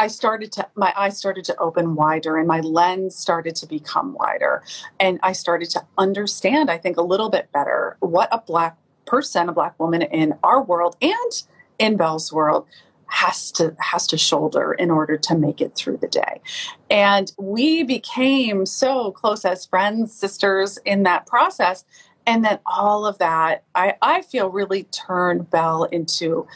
I 0.00 0.06
started 0.06 0.52
to, 0.52 0.68
my 0.76 0.94
eyes 0.96 1.18
started 1.18 1.44
to 1.46 1.56
open 1.58 1.96
wider 1.96 2.36
and 2.36 2.46
my 2.46 2.60
lens 2.60 3.16
started 3.16 3.56
to 3.56 3.66
become 3.66 4.14
wider. 4.14 4.62
And 5.00 5.18
I 5.24 5.32
started 5.32 5.70
to 5.70 5.84
understand, 5.98 6.70
I 6.70 6.78
think, 6.78 6.98
a 6.98 7.02
little 7.02 7.30
bit 7.30 7.50
better 7.50 7.96
what 7.98 8.28
a 8.30 8.38
Black 8.38 8.76
person, 9.08 9.48
a 9.48 9.52
black 9.52 9.78
woman 9.80 10.02
in 10.02 10.34
our 10.42 10.62
world 10.62 10.96
and 11.00 11.42
in 11.78 11.96
Belle's 11.96 12.32
world 12.32 12.66
has 13.08 13.50
to 13.52 13.74
has 13.80 14.06
to 14.06 14.18
shoulder 14.18 14.74
in 14.74 14.90
order 14.90 15.16
to 15.16 15.34
make 15.36 15.60
it 15.60 15.74
through 15.74 15.96
the 15.96 16.08
day. 16.08 16.40
And 16.90 17.32
we 17.38 17.82
became 17.82 18.66
so 18.66 19.10
close 19.12 19.44
as 19.44 19.66
friends, 19.66 20.12
sisters 20.12 20.78
in 20.84 21.02
that 21.04 21.26
process. 21.26 21.84
And 22.26 22.44
then 22.44 22.58
all 22.66 23.06
of 23.06 23.16
that, 23.18 23.64
I, 23.74 23.94
I 24.02 24.20
feel 24.20 24.50
really 24.50 24.84
turned 24.84 25.48
Belle 25.48 25.84
into 25.84 26.46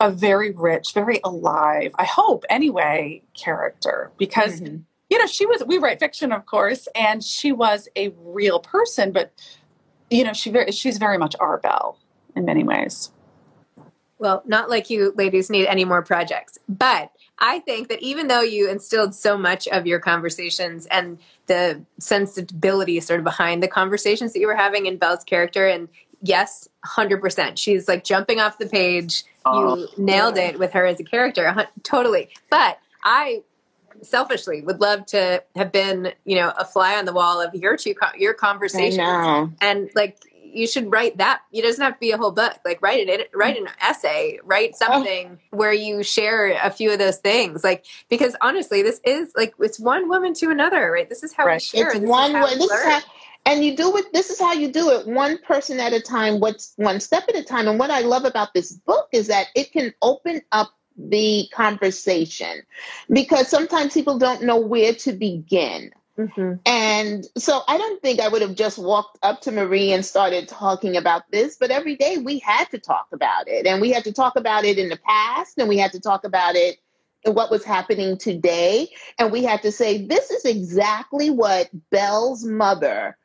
a 0.00 0.10
very 0.10 0.50
rich, 0.50 0.94
very 0.94 1.20
alive, 1.22 1.92
I 1.96 2.04
hope 2.04 2.44
anyway, 2.48 3.22
character 3.34 4.10
because 4.16 4.60
mm-hmm. 4.62 4.78
you 5.10 5.18
know, 5.18 5.26
she 5.26 5.44
was 5.44 5.62
we 5.66 5.76
write 5.76 6.00
fiction 6.00 6.32
of 6.32 6.46
course, 6.46 6.88
and 6.94 7.22
she 7.22 7.52
was 7.52 7.88
a 7.96 8.14
real 8.18 8.58
person, 8.58 9.12
but 9.12 9.32
you 10.12 10.24
know, 10.24 10.32
she 10.32 10.50
very, 10.50 10.72
she's 10.72 10.98
very 10.98 11.18
much 11.18 11.34
our 11.40 11.58
Belle 11.58 11.98
in 12.36 12.44
many 12.44 12.64
ways. 12.64 13.10
Well, 14.18 14.42
not 14.46 14.70
like 14.70 14.88
you 14.88 15.12
ladies 15.16 15.50
need 15.50 15.66
any 15.66 15.84
more 15.84 16.02
projects, 16.02 16.58
but 16.68 17.10
I 17.38 17.58
think 17.58 17.88
that 17.88 18.00
even 18.00 18.28
though 18.28 18.40
you 18.40 18.70
instilled 18.70 19.16
so 19.16 19.36
much 19.36 19.66
of 19.68 19.84
your 19.84 19.98
conversations 19.98 20.86
and 20.86 21.18
the 21.46 21.84
sensibility 21.98 23.00
sort 23.00 23.18
of 23.18 23.24
behind 23.24 23.64
the 23.64 23.68
conversations 23.68 24.32
that 24.32 24.38
you 24.38 24.46
were 24.46 24.54
having 24.54 24.86
in 24.86 24.96
Belle's 24.96 25.24
character, 25.24 25.66
and 25.66 25.88
yes, 26.20 26.68
100%. 26.86 27.58
She's 27.58 27.88
like 27.88 28.04
jumping 28.04 28.38
off 28.38 28.58
the 28.58 28.68
page. 28.68 29.24
You 29.44 29.52
oh, 29.52 29.86
nailed 29.98 30.36
it 30.38 30.56
with 30.56 30.72
her 30.72 30.86
as 30.86 31.00
a 31.00 31.04
character, 31.04 31.52
totally. 31.82 32.28
But 32.48 32.78
I 33.02 33.42
selfishly 34.02 34.62
would 34.62 34.80
love 34.80 35.06
to 35.06 35.42
have 35.54 35.72
been, 35.72 36.12
you 36.24 36.36
know, 36.36 36.52
a 36.58 36.64
fly 36.64 36.96
on 36.96 37.04
the 37.04 37.12
wall 37.12 37.40
of 37.40 37.54
your 37.54 37.76
two 37.76 37.94
your 38.16 38.34
conversations, 38.34 39.52
and 39.60 39.90
like 39.94 40.18
you 40.52 40.66
should 40.66 40.92
write 40.92 41.16
that. 41.18 41.42
It 41.52 41.62
doesn't 41.62 41.82
have 41.82 41.94
to 41.94 42.00
be 42.00 42.10
a 42.10 42.18
whole 42.18 42.30
book. 42.30 42.58
Like 42.64 42.80
write 42.82 43.08
it, 43.08 43.30
write 43.34 43.56
an 43.56 43.68
essay, 43.80 44.38
write 44.44 44.72
oh. 44.74 44.86
something 44.86 45.38
oh. 45.52 45.56
where 45.56 45.72
you 45.72 46.02
share 46.02 46.58
a 46.62 46.70
few 46.70 46.92
of 46.92 46.98
those 46.98 47.18
things. 47.18 47.64
Like 47.64 47.84
because 48.08 48.36
honestly, 48.40 48.82
this 48.82 49.00
is 49.04 49.32
like 49.36 49.54
it's 49.58 49.80
one 49.80 50.08
woman 50.08 50.34
to 50.34 50.50
another, 50.50 50.90
right? 50.90 51.08
This 51.08 51.22
is 51.22 51.32
how 51.32 51.46
right. 51.46 51.56
we 51.56 51.60
share. 51.60 51.90
It's 51.90 52.00
one 52.00 52.34
way. 52.34 52.54
This 52.54 52.70
is 52.70 52.84
how, 52.84 53.00
and 53.46 53.64
you 53.64 53.76
do 53.76 53.96
it. 53.96 54.12
This 54.12 54.30
is 54.30 54.38
how 54.38 54.52
you 54.52 54.70
do 54.70 54.90
it, 54.90 55.06
one 55.06 55.38
person 55.38 55.80
at 55.80 55.92
a 55.92 56.00
time. 56.00 56.40
What's 56.40 56.74
one 56.76 57.00
step 57.00 57.24
at 57.28 57.36
a 57.36 57.42
time. 57.42 57.66
And 57.66 57.78
what 57.78 57.90
I 57.90 58.00
love 58.00 58.24
about 58.24 58.54
this 58.54 58.72
book 58.72 59.08
is 59.12 59.26
that 59.28 59.48
it 59.54 59.72
can 59.72 59.92
open 60.02 60.42
up 60.52 60.72
the 60.96 61.48
conversation 61.52 62.62
because 63.10 63.48
sometimes 63.48 63.94
people 63.94 64.18
don't 64.18 64.42
know 64.42 64.58
where 64.58 64.94
to 64.94 65.12
begin. 65.12 65.92
Mm-hmm. 66.18 66.54
And 66.66 67.26
so 67.38 67.62
I 67.68 67.78
don't 67.78 68.00
think 68.02 68.20
I 68.20 68.28
would 68.28 68.42
have 68.42 68.54
just 68.54 68.78
walked 68.78 69.18
up 69.22 69.40
to 69.42 69.52
Marie 69.52 69.92
and 69.92 70.04
started 70.04 70.46
talking 70.46 70.96
about 70.96 71.30
this, 71.30 71.56
but 71.56 71.70
every 71.70 71.96
day 71.96 72.18
we 72.18 72.38
had 72.38 72.70
to 72.70 72.78
talk 72.78 73.08
about 73.12 73.48
it. 73.48 73.66
And 73.66 73.80
we 73.80 73.90
had 73.90 74.04
to 74.04 74.12
talk 74.12 74.36
about 74.36 74.64
it 74.64 74.78
in 74.78 74.88
the 74.88 74.98
past 74.98 75.58
and 75.58 75.68
we 75.68 75.78
had 75.78 75.92
to 75.92 76.00
talk 76.00 76.24
about 76.24 76.54
it 76.54 76.78
in 77.24 77.34
what 77.34 77.50
was 77.50 77.64
happening 77.64 78.18
today. 78.18 78.88
And 79.18 79.32
we 79.32 79.42
had 79.42 79.62
to 79.62 79.72
say, 79.72 80.04
this 80.06 80.30
is 80.30 80.44
exactly 80.44 81.30
what 81.30 81.70
Belle's 81.90 82.44
mother 82.44 83.16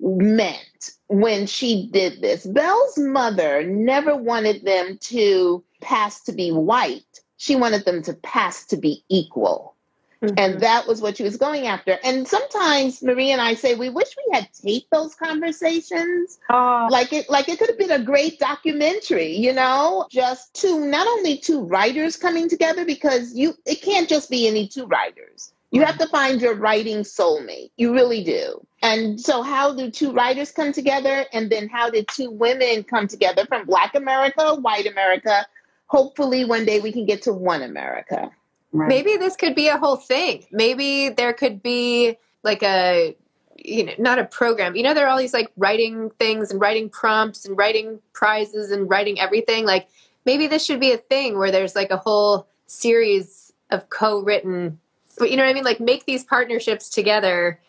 meant 0.00 0.92
when 1.08 1.46
she 1.46 1.88
did 1.92 2.20
this. 2.20 2.44
Belle's 2.46 2.98
mother 2.98 3.64
never 3.64 4.16
wanted 4.16 4.64
them 4.64 4.98
to 5.02 5.62
pass 5.80 6.22
to 6.24 6.32
be 6.32 6.50
white, 6.50 7.20
she 7.36 7.56
wanted 7.56 7.84
them 7.84 8.02
to 8.02 8.14
pass 8.14 8.66
to 8.66 8.76
be 8.76 9.04
equal. 9.08 9.74
Mm-hmm. 10.22 10.34
And 10.38 10.60
that 10.60 10.86
was 10.86 11.02
what 11.02 11.18
she 11.18 11.22
was 11.22 11.36
going 11.36 11.66
after. 11.66 11.98
And 12.02 12.26
sometimes 12.26 13.02
Marie 13.02 13.30
and 13.30 13.40
I 13.40 13.54
say 13.54 13.74
we 13.74 13.90
wish 13.90 14.08
we 14.16 14.34
had 14.34 14.48
taped 14.52 14.90
those 14.90 15.14
conversations. 15.14 16.38
Uh, 16.48 16.88
like 16.90 17.12
it 17.12 17.28
like 17.28 17.48
it 17.48 17.58
could 17.58 17.68
have 17.68 17.78
been 17.78 17.90
a 17.90 18.02
great 18.02 18.38
documentary, 18.38 19.36
you 19.36 19.52
know, 19.52 20.06
just 20.10 20.54
two 20.54 20.86
not 20.86 21.06
only 21.06 21.36
two 21.36 21.62
writers 21.64 22.16
coming 22.16 22.48
together 22.48 22.84
because 22.84 23.34
you 23.34 23.54
it 23.66 23.82
can't 23.82 24.08
just 24.08 24.30
be 24.30 24.48
any 24.48 24.66
two 24.66 24.86
writers. 24.86 25.52
You 25.70 25.84
have 25.84 25.98
to 25.98 26.08
find 26.08 26.40
your 26.40 26.54
writing 26.54 26.98
soulmate. 26.98 27.70
You 27.76 27.92
really 27.92 28.24
do. 28.24 28.66
And 28.86 29.20
so, 29.20 29.42
how 29.42 29.74
do 29.74 29.90
two 29.90 30.12
writers 30.12 30.52
come 30.52 30.72
together? 30.72 31.24
And 31.32 31.50
then, 31.50 31.68
how 31.68 31.90
did 31.90 32.06
two 32.06 32.30
women 32.30 32.84
come 32.84 33.08
together 33.08 33.44
from 33.44 33.66
Black 33.66 33.96
America, 33.96 34.54
White 34.54 34.86
America? 34.86 35.44
Hopefully, 35.86 36.44
one 36.44 36.64
day 36.64 36.78
we 36.78 36.92
can 36.92 37.04
get 37.04 37.22
to 37.22 37.32
one 37.32 37.62
America. 37.62 38.30
Right. 38.70 38.88
Maybe 38.88 39.16
this 39.16 39.34
could 39.34 39.56
be 39.56 39.66
a 39.66 39.76
whole 39.76 39.96
thing. 39.96 40.46
Maybe 40.52 41.08
there 41.08 41.32
could 41.32 41.64
be 41.64 42.16
like 42.44 42.62
a, 42.62 43.16
you 43.56 43.86
know, 43.86 43.92
not 43.98 44.20
a 44.20 44.24
program. 44.24 44.76
You 44.76 44.84
know, 44.84 44.94
there 44.94 45.06
are 45.06 45.10
all 45.10 45.18
these 45.18 45.34
like 45.34 45.50
writing 45.56 46.10
things 46.20 46.52
and 46.52 46.60
writing 46.60 46.88
prompts 46.88 47.44
and 47.44 47.58
writing 47.58 47.98
prizes 48.12 48.70
and 48.70 48.88
writing 48.88 49.18
everything. 49.18 49.64
Like, 49.64 49.88
maybe 50.24 50.46
this 50.46 50.64
should 50.64 50.78
be 50.78 50.92
a 50.92 50.98
thing 50.98 51.38
where 51.38 51.50
there's 51.50 51.74
like 51.74 51.90
a 51.90 51.96
whole 51.96 52.46
series 52.66 53.52
of 53.72 53.90
co 53.90 54.20
written 54.20 54.78
but 55.18 55.30
you 55.30 55.36
know 55.36 55.44
what 55.44 55.50
I 55.50 55.54
mean? 55.54 55.64
Like 55.64 55.80
make 55.80 56.04
these 56.04 56.24
partnerships 56.24 56.88
together 56.88 57.60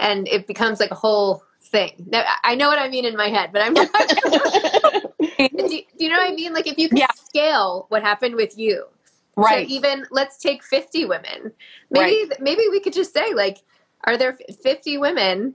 and 0.00 0.28
it 0.28 0.46
becomes 0.46 0.80
like 0.80 0.90
a 0.90 0.96
whole 0.96 1.42
thing. 1.62 2.06
Now, 2.06 2.24
I 2.42 2.54
know 2.54 2.68
what 2.68 2.78
I 2.78 2.88
mean 2.88 3.04
in 3.04 3.16
my 3.16 3.28
head, 3.28 3.50
but 3.52 3.62
I'm 3.62 3.72
not. 3.72 3.90
do, 5.18 5.74
you, 5.74 5.82
do, 5.98 6.04
you 6.04 6.08
know 6.08 6.16
what 6.16 6.30
I 6.30 6.34
mean? 6.34 6.52
Like 6.52 6.66
if 6.66 6.78
you 6.78 6.88
can 6.88 6.98
yeah. 6.98 7.12
scale 7.14 7.86
what 7.88 8.02
happened 8.02 8.36
with 8.36 8.56
you, 8.58 8.86
right? 9.36 9.66
So 9.66 9.74
even 9.74 10.06
let's 10.10 10.38
take 10.38 10.62
50 10.62 11.06
women. 11.06 11.52
Maybe 11.90 12.28
right. 12.28 12.40
maybe 12.40 12.62
we 12.70 12.80
could 12.80 12.92
just 12.92 13.12
say 13.12 13.34
like, 13.34 13.58
are 14.04 14.16
there 14.16 14.38
50 14.62 14.98
women 14.98 15.54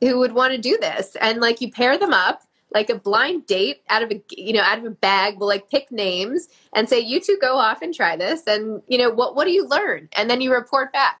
who 0.00 0.18
would 0.18 0.32
want 0.32 0.52
to 0.52 0.58
do 0.58 0.78
this? 0.80 1.16
And 1.20 1.40
like 1.40 1.60
you 1.60 1.70
pair 1.70 1.98
them 1.98 2.12
up 2.12 2.42
like 2.74 2.90
a 2.90 2.94
blind 2.94 3.46
date 3.46 3.82
out 3.88 4.02
of 4.02 4.10
a 4.10 4.22
you 4.30 4.52
know 4.52 4.62
out 4.62 4.78
of 4.78 4.84
a 4.84 4.90
bag 4.90 5.38
we'll 5.38 5.48
like 5.48 5.70
pick 5.70 5.90
names 5.90 6.48
and 6.74 6.88
say 6.88 6.98
you 6.98 7.20
two 7.20 7.38
go 7.40 7.56
off 7.56 7.82
and 7.82 7.94
try 7.94 8.16
this 8.16 8.42
and 8.46 8.82
you 8.88 8.98
know 8.98 9.10
what 9.10 9.34
what 9.34 9.44
do 9.44 9.50
you 9.50 9.66
learn 9.66 10.08
and 10.16 10.30
then 10.30 10.40
you 10.40 10.52
report 10.52 10.92
back 10.92 11.20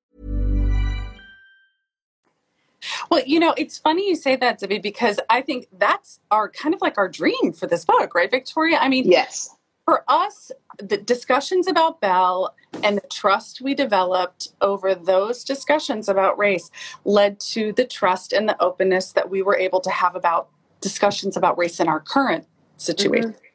Well, 3.11 3.23
you 3.25 3.41
know, 3.41 3.53
it's 3.57 3.77
funny 3.77 4.07
you 4.07 4.15
say 4.15 4.37
that, 4.37 4.61
Zibby, 4.61 4.81
because 4.81 5.19
I 5.29 5.41
think 5.41 5.67
that's 5.77 6.21
our 6.31 6.49
kind 6.49 6.73
of 6.73 6.79
like 6.79 6.97
our 6.97 7.09
dream 7.09 7.51
for 7.51 7.67
this 7.67 7.83
book, 7.83 8.15
right, 8.15 8.31
Victoria? 8.31 8.77
I 8.77 8.87
mean, 8.87 9.11
yes. 9.11 9.53
For 9.83 10.05
us, 10.07 10.49
the 10.77 10.95
discussions 10.95 11.67
about 11.67 11.99
Belle 11.99 12.55
and 12.83 12.95
the 12.95 13.07
trust 13.09 13.59
we 13.59 13.75
developed 13.75 14.53
over 14.61 14.95
those 14.95 15.43
discussions 15.43 16.07
about 16.07 16.37
race 16.37 16.71
led 17.03 17.41
to 17.41 17.73
the 17.73 17.85
trust 17.85 18.31
and 18.31 18.47
the 18.47 18.55
openness 18.63 19.11
that 19.11 19.29
we 19.29 19.41
were 19.41 19.57
able 19.57 19.81
to 19.81 19.89
have 19.89 20.15
about 20.15 20.47
discussions 20.79 21.35
about 21.35 21.57
race 21.57 21.81
in 21.81 21.89
our 21.89 21.99
current 21.99 22.47
situation. 22.77 23.31
Mm-hmm. 23.31 23.45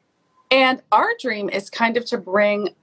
And 0.51 0.83
our 0.91 1.09
dream 1.19 1.49
is 1.49 1.71
kind 1.71 1.97
of 1.97 2.05
to 2.05 2.19
bring 2.19 2.75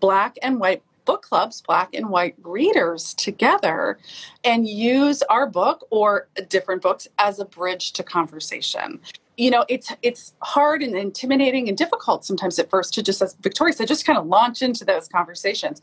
black 0.00 0.36
and 0.42 0.58
white 0.58 0.82
book 1.10 1.22
clubs, 1.22 1.60
black 1.60 1.92
and 1.92 2.08
white 2.08 2.36
readers 2.44 3.14
together 3.14 3.98
and 4.44 4.68
use 4.68 5.22
our 5.22 5.44
book 5.44 5.84
or 5.90 6.28
different 6.48 6.82
books 6.82 7.08
as 7.18 7.40
a 7.40 7.44
bridge 7.44 7.92
to 7.94 8.04
conversation. 8.04 9.00
You 9.36 9.50
know, 9.50 9.64
it's 9.68 9.90
it's 10.02 10.34
hard 10.40 10.84
and 10.84 10.96
intimidating 10.96 11.68
and 11.68 11.76
difficult 11.76 12.24
sometimes 12.24 12.60
at 12.60 12.70
first 12.70 12.94
to 12.94 13.02
just, 13.02 13.20
as 13.20 13.34
Victoria 13.42 13.74
said, 13.74 13.88
just 13.88 14.06
kind 14.06 14.20
of 14.20 14.26
launch 14.26 14.62
into 14.62 14.84
those 14.84 15.08
conversations. 15.08 15.82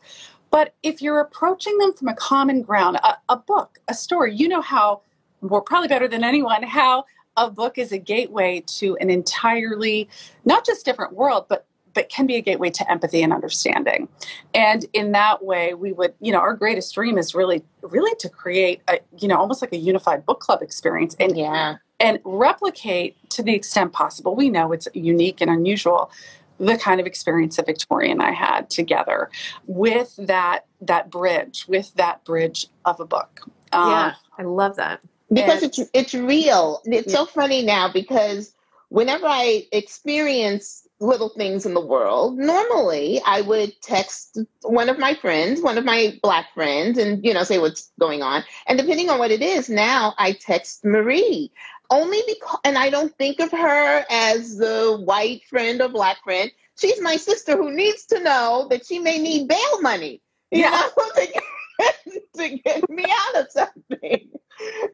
But 0.49 0.73
if 0.81 1.01
you're 1.01 1.19
approaching 1.19 1.77
them 1.77 1.91
from 1.91 2.07
a 2.07 2.15
common 2.15 2.61
ground, 2.61 2.95
a, 3.03 3.17
a 3.27 3.35
book, 3.35 3.79
a 3.89 3.93
story, 3.93 4.33
you 4.33 4.47
know 4.47 4.61
how 4.61 5.01
more 5.41 5.61
probably 5.61 5.89
better 5.89 6.07
than 6.07 6.23
anyone 6.23 6.63
how 6.63 7.03
a 7.35 7.51
book 7.51 7.77
is 7.77 7.91
a 7.91 7.97
gateway 7.97 8.63
to 8.65 8.95
an 9.01 9.09
entirely 9.09 10.07
not 10.45 10.65
just 10.65 10.85
different 10.85 11.13
world, 11.13 11.47
but 11.49 11.66
but 11.97 12.09
can 12.09 12.27
be 12.27 12.35
a 12.35 12.41
gateway 12.41 12.69
to 12.69 12.91
empathy 12.91 13.23
and 13.23 13.33
understanding. 13.33 14.07
And 14.53 14.85
in 14.93 15.13
that 15.13 15.43
way, 15.43 15.73
we 15.73 15.93
would, 15.93 16.13
you 16.21 16.31
know, 16.31 16.37
our 16.37 16.53
greatest 16.53 16.93
dream 16.93 17.17
is 17.17 17.33
really, 17.33 17.63
really 17.81 18.15
to 18.19 18.29
create 18.29 18.83
a, 18.87 18.99
you 19.17 19.27
know, 19.27 19.35
almost 19.35 19.63
like 19.63 19.73
a 19.73 19.77
unified 19.77 20.23
book 20.23 20.39
club 20.39 20.61
experience 20.61 21.15
and 21.19 21.35
yeah. 21.35 21.77
and 21.99 22.19
replicate 22.23 23.17
to 23.31 23.41
the 23.41 23.55
extent 23.55 23.93
possible. 23.93 24.35
We 24.35 24.51
know 24.51 24.73
it's 24.73 24.87
unique 24.93 25.41
and 25.41 25.49
unusual, 25.49 26.11
the 26.59 26.77
kind 26.77 27.01
of 27.01 27.07
experience 27.07 27.55
that 27.55 27.65
Victoria 27.65 28.11
and 28.11 28.21
I 28.21 28.29
had 28.29 28.69
together 28.69 29.31
with 29.65 30.15
that 30.19 30.67
that 30.81 31.09
bridge, 31.09 31.65
with 31.67 31.95
that 31.95 32.23
bridge 32.25 32.67
of 32.85 32.99
a 32.99 33.05
book. 33.05 33.41
Um, 33.71 33.89
yeah, 33.89 34.13
I 34.37 34.43
love 34.43 34.75
that 34.75 34.99
because 35.33 35.63
and, 35.63 35.71
it's 35.75 35.89
it's 35.95 36.13
real. 36.13 36.79
It's 36.85 37.11
yeah. 37.11 37.17
so 37.17 37.25
funny 37.25 37.63
now 37.63 37.91
because 37.91 38.53
whenever 38.89 39.25
I 39.25 39.65
experience 39.71 40.86
little 40.99 41.29
things 41.29 41.65
in 41.65 41.73
the 41.73 41.85
world, 41.85 42.37
normally 42.37 43.21
I 43.25 43.41
would 43.41 43.73
text 43.81 44.39
one 44.63 44.89
of 44.89 44.97
my 44.97 45.13
friends, 45.13 45.61
one 45.61 45.77
of 45.77 45.85
my 45.85 46.17
black 46.21 46.53
friends, 46.53 46.97
and 46.97 47.23
you 47.23 47.33
know 47.33 47.43
say 47.43 47.59
what's 47.59 47.91
going 47.99 48.21
on. 48.21 48.43
And 48.67 48.79
depending 48.79 49.09
on 49.09 49.19
what 49.19 49.31
it 49.31 49.41
is, 49.41 49.69
now 49.69 50.13
I 50.17 50.33
text 50.33 50.83
Marie 50.83 51.51
only 51.89 52.21
because, 52.27 52.59
and 52.63 52.77
I 52.77 52.89
don't 52.89 53.15
think 53.17 53.39
of 53.39 53.51
her 53.51 54.05
as 54.09 54.57
the 54.57 55.01
white 55.03 55.43
friend 55.49 55.81
or 55.81 55.89
black 55.89 56.23
friend. 56.23 56.51
She's 56.79 57.01
my 57.01 57.15
sister 57.15 57.57
who 57.57 57.71
needs 57.71 58.05
to 58.07 58.21
know 58.21 58.67
that 58.69 58.85
she 58.85 58.99
may 58.99 59.17
need 59.17 59.47
bail 59.47 59.81
money, 59.81 60.21
you 60.51 60.61
yeah. 60.61 60.69
know, 60.97 61.03
to 61.15 61.27
get, 61.27 61.93
to 62.35 62.57
get 62.59 62.89
me 62.89 63.05
out 63.09 63.41
of 63.41 63.51
something. 63.51 64.29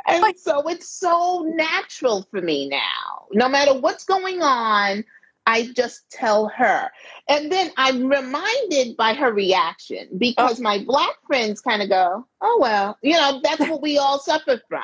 And 0.08 0.38
so 0.38 0.68
it's 0.68 0.90
so 0.90 1.46
natural 1.56 2.28
for 2.32 2.42
me 2.42 2.68
now. 2.68 3.28
No 3.32 3.50
matter 3.50 3.74
what's 3.80 4.04
going 4.04 4.42
on, 4.42 5.04
I 5.46 5.72
just 5.76 6.10
tell 6.10 6.48
her. 6.50 6.90
And 7.28 7.52
then 7.52 7.72
I'm 7.78 8.08
reminded 8.08 8.98
by 8.98 9.14
her 9.14 9.32
reaction 9.32 10.08
because 10.18 10.60
oh. 10.60 10.64
my 10.64 10.84
black 10.84 11.16
friends 11.28 11.62
kind 11.62 11.82
of 11.82 11.90
go, 11.90 12.26
oh, 12.42 12.58
well, 12.62 12.98
you 13.02 13.14
know, 13.14 13.42
that's 13.44 13.62
what 13.62 13.82
we 13.82 13.98
all 13.98 14.20
suffer 14.20 14.62
from. 14.68 14.84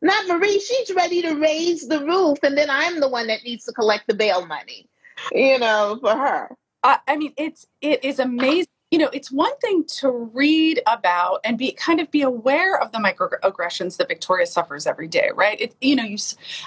Not 0.00 0.28
Marie, 0.28 0.60
she's 0.60 0.94
ready 0.94 1.22
to 1.22 1.34
raise 1.34 1.88
the 1.88 2.04
roof, 2.04 2.38
and 2.42 2.56
then 2.56 2.70
I'm 2.70 3.00
the 3.00 3.08
one 3.08 3.26
that 3.26 3.42
needs 3.42 3.64
to 3.64 3.72
collect 3.72 4.06
the 4.06 4.14
bail 4.14 4.46
money, 4.46 4.88
you 5.32 5.58
know, 5.58 5.98
for 6.00 6.16
her. 6.16 6.56
Uh, 6.84 6.98
I 7.08 7.16
mean, 7.16 7.32
it's 7.36 7.66
it 7.80 8.04
is 8.04 8.20
amazing. 8.20 8.70
You 8.92 8.98
know, 8.98 9.10
it's 9.12 9.32
one 9.32 9.56
thing 9.58 9.84
to 9.98 10.10
read 10.10 10.80
about 10.86 11.40
and 11.44 11.58
be 11.58 11.72
kind 11.72 12.00
of 12.00 12.10
be 12.10 12.22
aware 12.22 12.80
of 12.80 12.92
the 12.92 12.98
microaggressions 12.98 13.96
that 13.96 14.08
Victoria 14.08 14.46
suffers 14.46 14.86
every 14.86 15.08
day, 15.08 15.30
right? 15.34 15.60
It, 15.60 15.74
you 15.80 15.96
know, 15.96 16.04
you 16.04 16.16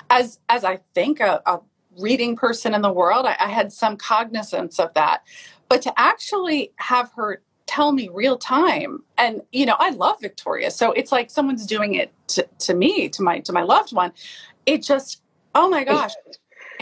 as 0.10 0.40
as 0.50 0.66
I 0.66 0.82
think 0.94 1.22
a, 1.22 1.42
a 1.46 1.62
reading 2.00 2.36
person 2.36 2.74
in 2.74 2.82
the 2.82 2.92
world, 2.92 3.26
I, 3.26 3.36
I 3.40 3.48
had 3.50 3.72
some 3.72 3.98
cognizance 3.98 4.80
of 4.80 4.94
that, 4.94 5.24
but 5.70 5.82
to 5.84 5.94
actually 6.00 6.72
have 6.78 7.12
her 7.14 7.42
tell 7.68 7.94
me 7.94 8.10
real 8.12 8.38
time 8.38 9.02
and 9.18 9.42
you 9.54 9.66
know 9.66 9.78
i 9.80 9.92
love 9.92 10.18
victoria 10.20 10.70
so 10.70 10.92
it's 10.92 11.10
like 11.10 11.32
someone's 11.32 11.66
doing 11.66 11.94
it 11.94 12.12
to, 12.28 12.46
to 12.60 12.74
me 12.74 13.08
to 13.08 13.22
my 13.22 13.40
to 13.40 13.54
my 13.54 13.62
loved 13.62 13.94
one. 13.94 14.12
It 14.66 14.84
just 14.84 15.22
oh 15.56 15.70
my 15.70 15.84
gosh. 15.84 16.12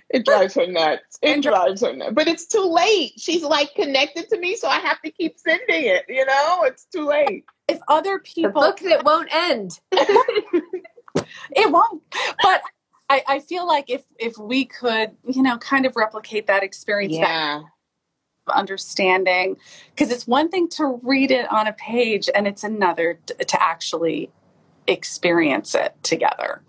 It 0.09 0.25
drives 0.25 0.55
her 0.55 0.65
nuts. 0.65 1.19
It 1.21 1.43
drives 1.43 1.81
her 1.81 1.95
nuts 1.95 2.13
but 2.13 2.27
it's 2.27 2.47
too 2.47 2.63
late. 2.63 3.13
She's 3.17 3.43
like 3.43 3.75
connected 3.75 4.29
to 4.29 4.39
me 4.39 4.55
so 4.55 4.67
i 4.67 4.79
have 4.79 5.01
to 5.01 5.11
keep 5.11 5.37
sending 5.37 5.85
it 5.85 6.05
you 6.07 6.25
know? 6.25 6.63
It's 6.63 6.85
too 6.85 7.05
late. 7.05 7.45
If 7.67 7.79
other 7.87 8.19
people 8.19 8.49
the 8.49 8.67
book 8.67 8.79
that 8.79 9.03
won't 9.03 9.29
end. 9.31 9.79
It 11.55 11.71
won't 11.71 12.01
but 12.41 12.61
I, 13.09 13.23
I 13.27 13.39
feel 13.39 13.67
like 13.67 13.89
if 13.89 14.03
if 14.19 14.37
we 14.37 14.65
could 14.65 15.11
you 15.27 15.41
know 15.41 15.57
kind 15.57 15.85
of 15.85 15.95
replicate 15.95 16.47
that 16.47 16.63
experience 16.63 17.15
yeah. 17.15 17.61
that 17.61 17.63
understanding 18.55 19.57
because 19.91 20.11
it's 20.11 20.25
one 20.25 20.49
thing 20.49 20.67
to 20.67 20.99
read 21.03 21.31
it 21.31 21.51
on 21.51 21.67
a 21.67 21.73
page 21.73 22.29
and 22.33 22.47
it's 22.47 22.63
another 22.63 23.19
t- 23.25 23.35
to 23.45 23.63
actually 23.63 24.31
experience 24.87 25.75
it 25.75 25.95
together. 26.03 26.63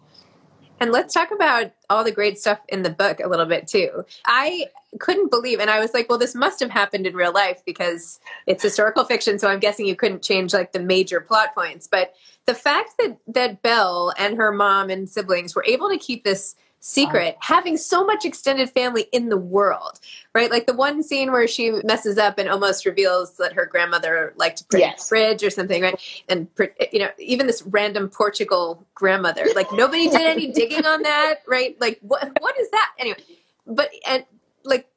And 0.80 0.92
let's 0.92 1.12
talk 1.12 1.30
about 1.30 1.72
all 1.90 2.04
the 2.04 2.10
great 2.10 2.38
stuff 2.38 2.58
in 2.68 2.82
the 2.82 2.90
book 2.90 3.20
a 3.20 3.28
little 3.28 3.44
bit 3.44 3.66
too. 3.66 4.04
I 4.24 4.66
couldn't 4.98 5.30
believe, 5.30 5.60
and 5.60 5.68
I 5.68 5.78
was 5.78 5.92
like, 5.92 6.08
well, 6.08 6.18
this 6.18 6.34
must 6.34 6.58
have 6.60 6.70
happened 6.70 7.06
in 7.06 7.14
real 7.14 7.34
life 7.34 7.62
because 7.66 8.18
it's 8.46 8.62
historical 8.62 9.04
fiction. 9.04 9.38
So 9.38 9.48
I'm 9.48 9.58
guessing 9.58 9.84
you 9.84 9.94
couldn't 9.94 10.22
change 10.22 10.54
like 10.54 10.72
the 10.72 10.80
major 10.80 11.20
plot 11.20 11.54
points. 11.54 11.86
But 11.86 12.14
the 12.50 12.54
fact 12.56 12.94
that 12.98 13.16
that 13.28 13.62
Belle 13.62 14.12
and 14.18 14.36
her 14.36 14.50
mom 14.50 14.90
and 14.90 15.08
siblings 15.08 15.54
were 15.54 15.64
able 15.64 15.88
to 15.88 15.96
keep 15.96 16.24
this 16.24 16.56
secret 16.80 17.36
having 17.40 17.76
so 17.76 18.04
much 18.04 18.24
extended 18.24 18.68
family 18.70 19.06
in 19.12 19.28
the 19.28 19.36
world 19.36 20.00
right? 20.34 20.50
Like 20.50 20.66
the 20.66 20.74
one 20.74 21.02
scene 21.04 21.30
where 21.30 21.46
she 21.46 21.70
messes 21.84 22.18
up 22.18 22.38
and 22.38 22.48
almost 22.48 22.86
reveals 22.86 23.36
that 23.36 23.52
her 23.52 23.66
grandmother 23.66 24.32
liked 24.36 24.58
to 24.58 24.64
print 24.64 24.86
yes. 24.86 25.08
fridge 25.08 25.44
or 25.44 25.50
something 25.50 25.82
right? 25.82 26.24
And 26.28 26.48
you 26.92 26.98
know 26.98 27.10
even 27.18 27.46
this 27.46 27.62
random 27.62 28.08
portugal 28.08 28.84
grandmother 28.94 29.46
like 29.54 29.70
nobody 29.72 30.08
did 30.08 30.22
any 30.22 30.50
digging 30.52 30.86
on 30.86 31.02
that 31.02 31.36
right? 31.46 31.80
Like 31.80 32.00
what 32.02 32.36
what 32.40 32.58
is 32.58 32.68
that? 32.70 32.92
Anyway 32.98 33.18
but 33.64 33.90
and 34.08 34.24
like 34.64 34.88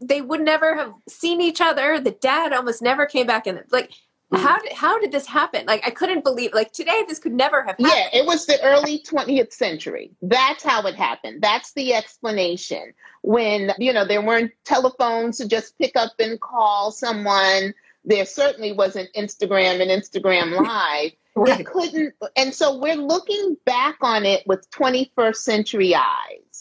they 0.00 0.22
would 0.22 0.40
never 0.40 0.76
have 0.76 0.94
seen 1.08 1.42
each 1.42 1.60
other. 1.60 2.00
The 2.00 2.12
dad 2.12 2.54
almost 2.54 2.80
never 2.80 3.04
came 3.04 3.26
back 3.26 3.46
and 3.46 3.62
like 3.70 3.92
Mm-hmm. 4.32 4.46
how 4.46 4.58
did 4.60 4.72
how 4.72 4.98
did 4.98 5.12
this 5.12 5.26
happen? 5.26 5.66
Like 5.66 5.82
I 5.86 5.90
couldn't 5.90 6.24
believe 6.24 6.54
like 6.54 6.72
today 6.72 7.02
this 7.06 7.18
could 7.18 7.34
never 7.34 7.58
have 7.62 7.76
happened. 7.78 7.88
Yeah, 7.88 8.20
it 8.20 8.26
was 8.26 8.46
the 8.46 8.58
early 8.62 9.00
20th 9.06 9.52
century. 9.52 10.10
That's 10.22 10.62
how 10.62 10.86
it 10.86 10.94
happened. 10.94 11.42
That's 11.42 11.72
the 11.74 11.92
explanation. 11.94 12.94
When, 13.22 13.72
you 13.78 13.92
know, 13.92 14.04
there 14.06 14.22
weren't 14.22 14.52
telephones 14.64 15.36
to 15.38 15.46
just 15.46 15.78
pick 15.78 15.96
up 15.96 16.12
and 16.18 16.40
call 16.40 16.90
someone. 16.92 17.74
There 18.04 18.24
certainly 18.26 18.72
wasn't 18.72 19.10
Instagram 19.14 19.80
and 19.80 19.90
Instagram 19.90 20.58
Live. 20.66 21.12
right. 21.36 21.60
It 21.60 21.66
couldn't 21.66 22.14
and 22.36 22.54
so 22.54 22.78
we're 22.78 22.96
looking 22.96 23.56
back 23.66 23.96
on 24.00 24.24
it 24.24 24.42
with 24.46 24.68
21st 24.70 25.36
century 25.36 25.94
eyes. 25.94 26.51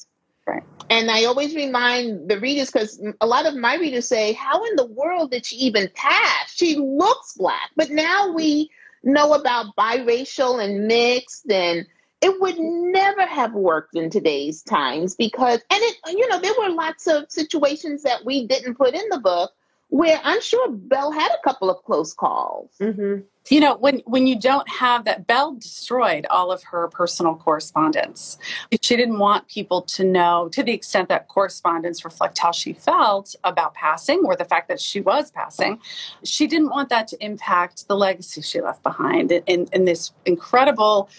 And 0.90 1.10
I 1.10 1.24
always 1.24 1.56
remind 1.56 2.30
the 2.30 2.40
readers 2.40 2.70
because 2.70 3.02
a 3.22 3.26
lot 3.26 3.46
of 3.46 3.56
my 3.56 3.76
readers 3.76 4.08
say, 4.08 4.34
How 4.34 4.64
in 4.66 4.76
the 4.76 4.88
world 4.88 5.32
did 5.32 5.46
she 5.46 5.56
even 5.58 5.90
pass? 5.94 6.54
She 6.54 6.76
looks 6.76 7.34
black. 7.38 7.72
But 7.78 7.92
now 7.92 8.34
we 8.34 8.70
know 9.04 9.34
about 9.34 9.76
biracial 9.78 10.64
and 10.64 10.88
mixed, 10.88 11.50
and 11.50 11.88
it 12.22 12.42
would 12.42 12.60
never 12.60 13.26
have 13.26 13.54
worked 13.54 13.96
in 13.96 14.10
today's 14.10 14.62
times 14.62 15.16
because, 15.16 15.62
and 15.70 15.82
it, 15.82 15.98
you 16.08 16.28
know, 16.28 16.40
there 16.40 16.54
were 16.60 16.70
lots 16.70 17.08
of 17.08 17.32
situations 17.32 18.04
that 18.04 18.26
we 18.26 18.46
didn't 18.46 18.76
put 18.76 18.94
in 18.94 19.08
the 19.10 19.20
book 19.20 19.54
where 19.92 20.22
I'm 20.24 20.42
sure 20.42 20.72
Belle 20.72 21.12
had 21.12 21.32
a 21.32 21.44
couple 21.44 21.70
of 21.70 21.84
close 21.84 22.14
calls. 22.14 22.72
Mm-hmm. 22.80 23.24
You 23.50 23.60
know, 23.60 23.76
when 23.76 24.02
when 24.06 24.26
you 24.26 24.40
don't 24.40 24.68
have 24.70 25.04
that, 25.04 25.28
Belle 25.28 25.56
destroyed 25.56 26.26
all 26.30 26.50
of 26.50 26.64
her 26.64 26.88
personal 26.88 27.36
correspondence. 27.36 28.38
She 28.82 28.96
didn't 28.96 29.20
want 29.20 29.50
people 29.50 29.82
to 29.82 30.06
know, 30.06 30.48
to 30.54 30.64
the 30.64 30.72
extent 30.72 31.10
that 31.10 31.28
correspondence 31.28 32.06
reflect 32.06 32.38
how 32.38 32.54
she 32.54 32.72
felt 32.72 33.36
about 33.44 33.74
passing 33.74 34.22
or 34.24 34.38
the 34.38 34.46
fact 34.46 34.70
that 34.70 34.80
she 34.80 35.02
was 35.02 35.30
passing. 35.30 35.80
She 36.24 36.48
didn't 36.48 36.70
want 36.70 36.88
that 36.90 37.10
to 37.10 37.18
impact 37.24 37.90
the 37.90 37.98
legacy 37.98 38.42
she 38.42 38.62
left 38.62 38.84
behind 38.84 39.34
in, 39.34 39.68
in 39.74 39.86
this 39.86 40.12
incredible 40.26 41.10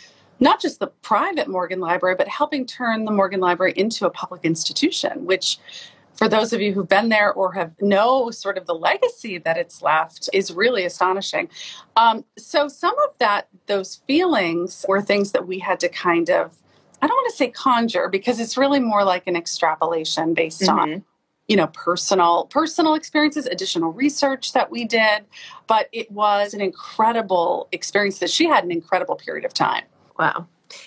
not 0.40 0.60
just 0.60 0.80
the 0.80 0.88
private 0.88 1.46
Morgan 1.46 1.78
Library, 1.78 2.16
but 2.16 2.26
helping 2.26 2.66
turn 2.66 3.04
the 3.04 3.12
Morgan 3.12 3.38
Library 3.38 3.74
into 3.76 4.06
a 4.06 4.10
public 4.10 4.44
institution, 4.44 5.24
which 5.24 5.58
for 6.22 6.28
those 6.28 6.52
of 6.52 6.60
you 6.60 6.72
who've 6.72 6.88
been 6.88 7.08
there 7.08 7.32
or 7.32 7.52
have 7.52 7.72
know 7.80 8.30
sort 8.30 8.56
of 8.56 8.64
the 8.66 8.74
legacy 8.74 9.38
that 9.38 9.58
it's 9.58 9.82
left 9.82 10.30
is 10.32 10.52
really 10.52 10.84
astonishing. 10.84 11.48
Um, 11.96 12.24
so 12.38 12.68
some 12.68 12.94
of 13.08 13.18
that, 13.18 13.48
those 13.66 14.02
feelings 14.06 14.86
were 14.88 15.02
things 15.02 15.32
that 15.32 15.48
we 15.48 15.58
had 15.58 15.80
to 15.80 15.88
kind 15.88 16.30
of, 16.30 16.56
I 17.02 17.08
don't 17.08 17.16
want 17.16 17.28
to 17.32 17.36
say 17.36 17.50
conjure 17.50 18.08
because 18.08 18.38
it's 18.38 18.56
really 18.56 18.78
more 18.78 19.02
like 19.02 19.26
an 19.26 19.34
extrapolation 19.34 20.32
based 20.32 20.62
mm-hmm. 20.62 20.78
on 20.78 21.04
you 21.48 21.56
know 21.56 21.66
personal 21.66 22.46
personal 22.46 22.94
experiences 22.94 23.46
additional 23.46 23.90
research 23.90 24.52
that 24.52 24.70
we 24.70 24.84
did 24.84 25.24
but 25.66 25.88
it 25.90 26.08
was 26.12 26.54
an 26.54 26.60
incredible 26.60 27.68
experience 27.72 28.20
that 28.20 28.30
she 28.30 28.46
had 28.46 28.62
an 28.62 28.70
incredible 28.70 29.16
period 29.16 29.44
of 29.44 29.52
time 29.52 29.82
wow 30.20 30.46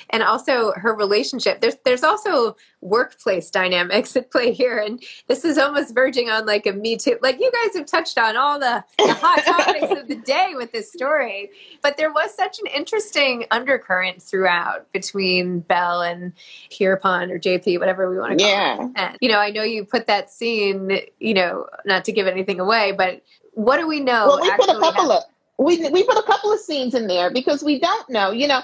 and 0.09 0.23
also 0.23 0.71
her 0.73 0.93
relationship. 0.93 1.61
There's 1.61 1.75
there's 1.85 2.03
also 2.03 2.55
workplace 2.81 3.49
dynamics 3.49 4.15
at 4.15 4.31
play 4.31 4.51
here, 4.51 4.77
and 4.77 5.03
this 5.27 5.43
is 5.43 5.57
almost 5.57 5.93
verging 5.93 6.29
on 6.29 6.45
like 6.45 6.65
a 6.65 6.73
Me 6.73 6.97
Too. 6.97 7.17
Like 7.21 7.39
you 7.39 7.51
guys 7.51 7.75
have 7.75 7.85
touched 7.85 8.17
on 8.17 8.37
all 8.37 8.59
the, 8.59 8.83
the 8.97 9.13
hot 9.13 9.43
topics 9.45 9.99
of 9.99 10.07
the 10.07 10.15
day 10.15 10.53
with 10.55 10.71
this 10.71 10.91
story, 10.91 11.49
but 11.81 11.97
there 11.97 12.11
was 12.11 12.33
such 12.33 12.59
an 12.59 12.67
interesting 12.67 13.45
undercurrent 13.51 14.21
throughout 14.21 14.91
between 14.91 15.59
Belle 15.61 16.01
and 16.01 16.33
Pierpont 16.69 17.31
or 17.31 17.39
JP, 17.39 17.79
whatever 17.79 18.09
we 18.09 18.17
want 18.17 18.37
to 18.37 18.43
call 18.43 18.53
yeah. 18.53 18.85
it. 18.85 18.91
And, 18.95 19.17
you 19.21 19.29
know, 19.29 19.39
I 19.39 19.51
know 19.51 19.63
you 19.63 19.85
put 19.85 20.07
that 20.07 20.29
scene. 20.29 20.99
You 21.19 21.33
know, 21.33 21.67
not 21.85 22.05
to 22.05 22.11
give 22.11 22.27
anything 22.27 22.59
away, 22.59 22.91
but 22.91 23.21
what 23.53 23.77
do 23.77 23.87
we 23.87 23.99
know? 23.99 24.27
Well, 24.27 24.41
we 24.41 24.51
put 24.51 24.69
a 24.69 24.79
couple 24.79 24.83
happened? 24.83 25.11
of 25.11 25.23
we 25.57 25.89
we 25.89 26.03
put 26.03 26.17
a 26.17 26.23
couple 26.23 26.51
of 26.51 26.59
scenes 26.59 26.93
in 26.93 27.07
there 27.07 27.31
because 27.31 27.63
we 27.63 27.79
don't 27.79 28.09
know. 28.09 28.31
You 28.31 28.47
know, 28.47 28.61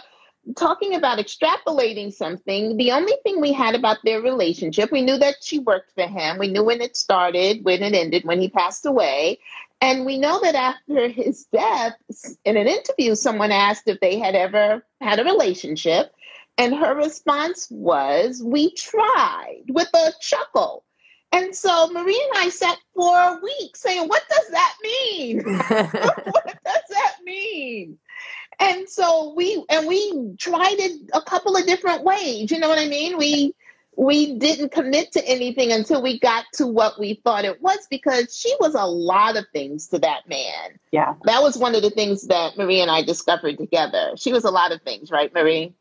talking 0.56 0.96
about 0.96 1.20
extrapolating 1.20 2.14
something, 2.14 2.78
the 2.78 2.92
only 2.92 3.14
thing 3.24 3.40
we 3.40 3.54
had 3.54 3.76
about 3.76 3.98
their 4.04 4.22
relationship, 4.22 4.92
we 4.92 5.02
knew 5.02 5.18
that 5.18 5.36
she 5.42 5.60
worked 5.60 5.94
for 5.94 6.08
him. 6.08 6.38
We 6.38 6.48
knew 6.48 6.64
when 6.64 6.82
it 6.82 6.98
started, 6.98 7.64
when 7.64 7.84
it 7.84 7.94
ended, 7.94 8.26
when 8.26 8.42
he 8.42 8.50
passed 8.50 8.86
away. 8.86 9.40
And 9.82 10.06
we 10.06 10.18
know 10.18 10.40
that 10.42 10.56
after 10.56 11.08
his 11.08 11.46
death, 11.46 11.94
in 12.46 12.58
an 12.58 12.68
interview, 12.68 13.16
someone 13.16 13.52
asked 13.52 13.88
if 13.88 14.00
they 14.00 14.20
had 14.20 14.36
ever 14.36 14.86
had 15.00 15.20
a 15.20 15.24
relationship. 15.24 16.14
And 16.58 16.76
her 16.76 16.96
response 16.96 17.68
was, 17.72 18.44
We 18.44 18.74
tried 18.74 19.64
with 19.70 19.90
a 19.94 20.12
chuckle. 20.20 20.84
And 21.32 21.56
so 21.56 21.88
Marie 21.88 22.30
and 22.34 22.44
I 22.44 22.50
sat 22.50 22.78
for 22.94 23.18
a 23.18 23.40
week 23.42 23.76
saying, 23.78 24.08
what 24.10 24.24
does 24.30 24.50
that 24.50 24.76
mean? 24.84 25.42
what 25.46 26.46
does 26.46 26.84
that 26.90 27.16
mean? 27.24 27.98
And 28.62 28.88
so 28.88 29.34
we 29.36 29.66
and 29.70 29.88
we 29.88 30.36
tried 30.38 30.76
it 30.78 31.10
a 31.14 31.22
couple 31.22 31.58
of 31.58 31.66
different 31.66 32.04
ways. 32.04 32.52
You 32.52 32.60
know 32.60 32.70
what 32.70 32.80
I 32.80 32.88
mean? 32.88 33.18
We 33.18 33.56
we 33.98 34.38
didn't 34.38 34.72
commit 34.72 35.12
to 35.12 35.28
anything 35.28 35.72
until 35.72 36.02
we 36.02 36.20
got 36.20 36.46
to 36.54 36.66
what 36.66 37.00
we 37.00 37.22
thought 37.24 37.44
it 37.44 37.62
was 37.62 37.88
because 37.90 38.36
she 38.36 38.56
was 38.60 38.74
a 38.74 38.86
lot 38.86 39.36
of 39.36 39.46
things 39.52 39.88
to 39.88 40.00
that 40.00 40.28
man. 40.30 40.80
Yeah. 40.92 41.16
That 41.26 41.42
was 41.42 41.58
one 41.58 41.76
of 41.76 41.82
the 41.82 41.90
things 41.90 42.28
that 42.28 42.58
Marie 42.58 42.80
and 42.80 42.90
I 42.90 43.02
discovered 43.04 43.58
together. 43.58 44.14
She 44.16 44.32
was 44.32 44.46
a 44.46 44.52
lot 44.52 44.72
of 44.72 44.82
things, 44.84 45.12
right, 45.12 45.34
Marie? 45.34 45.74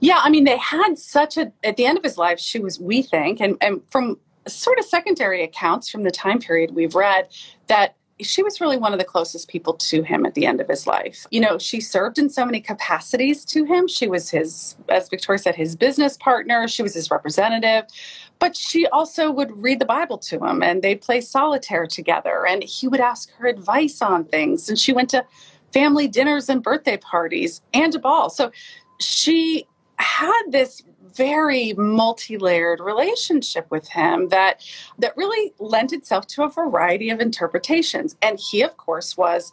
Yeah, 0.00 0.20
I 0.22 0.30
mean, 0.30 0.44
they 0.44 0.58
had 0.58 0.98
such 0.98 1.36
a, 1.36 1.52
at 1.62 1.76
the 1.76 1.86
end 1.86 1.96
of 1.96 2.04
his 2.04 2.18
life, 2.18 2.38
she 2.38 2.58
was, 2.58 2.78
we 2.80 3.02
think, 3.02 3.40
and, 3.40 3.56
and 3.60 3.82
from 3.88 4.18
sort 4.46 4.78
of 4.78 4.84
secondary 4.84 5.42
accounts 5.42 5.88
from 5.88 6.02
the 6.02 6.10
time 6.10 6.40
period 6.40 6.74
we've 6.74 6.94
read, 6.94 7.28
that 7.68 7.96
she 8.20 8.42
was 8.42 8.60
really 8.60 8.76
one 8.76 8.92
of 8.92 8.98
the 8.98 9.04
closest 9.04 9.48
people 9.48 9.74
to 9.74 10.02
him 10.02 10.24
at 10.24 10.34
the 10.34 10.46
end 10.46 10.60
of 10.60 10.68
his 10.68 10.86
life. 10.86 11.26
You 11.30 11.40
know, 11.40 11.58
she 11.58 11.80
served 11.80 12.18
in 12.18 12.30
so 12.30 12.44
many 12.44 12.60
capacities 12.60 13.44
to 13.46 13.64
him. 13.64 13.88
She 13.88 14.06
was 14.06 14.30
his, 14.30 14.76
as 14.88 15.08
Victoria 15.08 15.38
said, 15.38 15.56
his 15.56 15.74
business 15.74 16.16
partner, 16.16 16.68
she 16.68 16.82
was 16.82 16.94
his 16.94 17.10
representative, 17.10 17.84
but 18.38 18.56
she 18.56 18.86
also 18.88 19.30
would 19.30 19.50
read 19.56 19.80
the 19.80 19.84
Bible 19.84 20.18
to 20.18 20.44
him 20.44 20.62
and 20.62 20.82
they'd 20.82 21.00
play 21.00 21.20
solitaire 21.20 21.86
together 21.86 22.46
and 22.46 22.62
he 22.62 22.86
would 22.86 23.00
ask 23.00 23.32
her 23.32 23.48
advice 23.48 24.00
on 24.00 24.24
things. 24.24 24.68
And 24.68 24.78
she 24.78 24.92
went 24.92 25.10
to 25.10 25.24
family 25.72 26.06
dinners 26.06 26.48
and 26.48 26.62
birthday 26.62 26.96
parties 26.96 27.62
and 27.72 27.92
to 27.92 27.98
balls. 27.98 28.36
So 28.36 28.52
she 29.00 29.66
had 29.96 30.42
this 30.50 30.82
very 31.16 31.72
multi-layered 31.74 32.80
relationship 32.80 33.70
with 33.70 33.88
him 33.88 34.28
that 34.28 34.60
that 34.98 35.16
really 35.16 35.52
lent 35.58 35.92
itself 35.92 36.26
to 36.26 36.42
a 36.42 36.48
variety 36.48 37.10
of 37.10 37.20
interpretations 37.20 38.16
and 38.22 38.38
he 38.38 38.62
of 38.62 38.76
course 38.76 39.16
was 39.16 39.52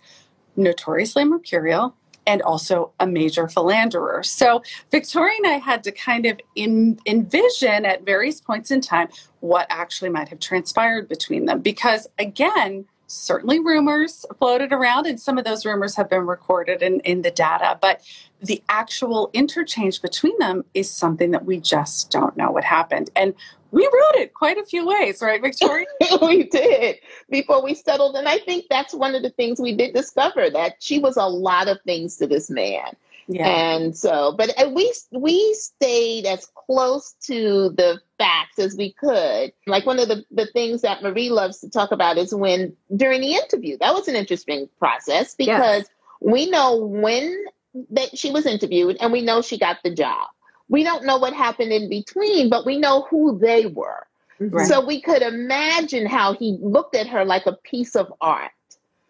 notoriously 0.56 1.24
mercurial 1.24 1.96
and 2.28 2.42
also 2.44 2.92
a 3.00 3.08
major 3.08 3.48
philanderer. 3.48 4.24
So 4.24 4.62
Victoria 4.92 5.36
and 5.44 5.48
I 5.48 5.58
had 5.58 5.84
to 5.86 5.92
kind 5.92 6.26
of 6.26 6.40
in, 6.56 7.00
envision 7.06 7.86
at 7.86 8.06
various 8.06 8.40
points 8.40 8.72
in 8.72 8.82
time 8.82 9.10
what 9.40 9.66
actually 9.70 10.10
might 10.10 10.30
have 10.30 10.40
transpired 10.40 11.10
between 11.10 11.46
them 11.46 11.62
because 11.62 12.08
again 12.20 12.86
certainly 13.12 13.60
rumors 13.60 14.26
floated 14.40 14.72
around 14.72 15.06
and 15.06 15.20
some 15.20 15.38
of 15.38 15.44
those 15.44 15.66
rumors 15.66 15.96
have 15.96 16.10
been 16.10 16.26
recorded 16.26 16.82
in, 16.82 17.00
in 17.02 17.22
the 17.22 17.32
data 17.32 17.78
but 17.82 18.02
the 18.42 18.64
actual 18.70 19.30
interchange 19.34 20.02
between 20.02 20.38
them 20.40 20.64
is 20.74 20.90
something 20.90 21.32
that 21.32 21.46
we 21.46 21.60
just 21.60 22.10
don't 22.10 22.36
know 22.36 22.50
what 22.50 22.64
happened. 22.64 23.10
And 23.16 23.36
we 23.72 23.84
wrote 23.84 24.22
it 24.22 24.34
quite 24.34 24.58
a 24.58 24.66
few 24.66 24.86
ways 24.86 25.22
right 25.22 25.42
victoria? 25.42 25.86
We 26.22 26.44
did. 26.44 26.98
Before 27.30 27.64
we 27.64 27.74
settled 27.74 28.16
and 28.16 28.28
i 28.28 28.40
think 28.40 28.66
that's 28.70 28.94
one 28.94 29.16
of 29.16 29.24
the 29.24 29.30
things 29.30 29.60
we 29.60 29.76
did 29.76 29.94
discover 29.94 30.50
that 30.50 30.76
she 30.80 31.00
was 31.00 31.18
a 31.18 31.26
lot 31.26 31.68
of 31.68 31.80
things 31.86 32.18
to 32.18 32.28
this 32.28 32.50
man 32.50 32.96
yeah. 33.28 33.48
And 33.48 33.96
so, 33.96 34.34
but 34.38 34.50
uh, 34.62 34.70
we 34.70 34.94
we 35.12 35.54
stayed 35.54 36.26
as 36.26 36.48
close 36.56 37.14
to 37.28 37.70
the 37.76 38.00
facts 38.18 38.60
as 38.60 38.76
we 38.76 38.94
could. 38.94 39.54
Like 39.68 39.86
one 39.86 40.00
of 40.00 40.08
the, 40.08 40.24
the 40.32 40.48
things 40.48 40.82
that 40.82 41.02
Marie 41.02 41.30
loves 41.30 41.60
to 41.60 41.70
talk 41.70 41.92
about 41.92 42.18
is 42.18 42.34
when 42.34 42.76
during 42.96 43.22
the 43.22 43.34
interview, 43.34 43.78
that 43.80 43.94
was 43.94 44.08
an 44.08 44.16
interesting 44.16 44.70
process 44.80 45.36
because 45.36 45.84
yes. 45.84 45.86
we 46.20 46.50
know 46.50 46.78
when 46.78 47.46
that 47.92 48.18
she 48.18 48.32
was 48.32 48.46
interviewed 48.46 48.98
and 49.00 49.12
we 49.12 49.22
know 49.22 49.42
she 49.42 49.58
got 49.58 49.78
the 49.84 49.94
job. 49.94 50.28
We 50.68 50.84
don't 50.84 51.06
know 51.06 51.18
what 51.18 51.34
happened 51.34 51.72
in 51.72 51.90
between, 51.90 52.50
but 52.50 52.66
we 52.66 52.78
know 52.78 53.08
who 53.10 53.38
they 53.40 53.66
were. 53.66 54.08
Right. 54.40 54.68
So 54.68 54.84
we 54.84 55.02
could 55.02 55.22
imagine 55.22 56.06
how 56.06 56.34
he 56.34 56.58
looked 56.62 56.96
at 56.96 57.08
her 57.08 57.26
like 57.26 57.46
a 57.46 57.54
piece 57.54 57.96
of 57.96 58.12
art. 58.22 58.52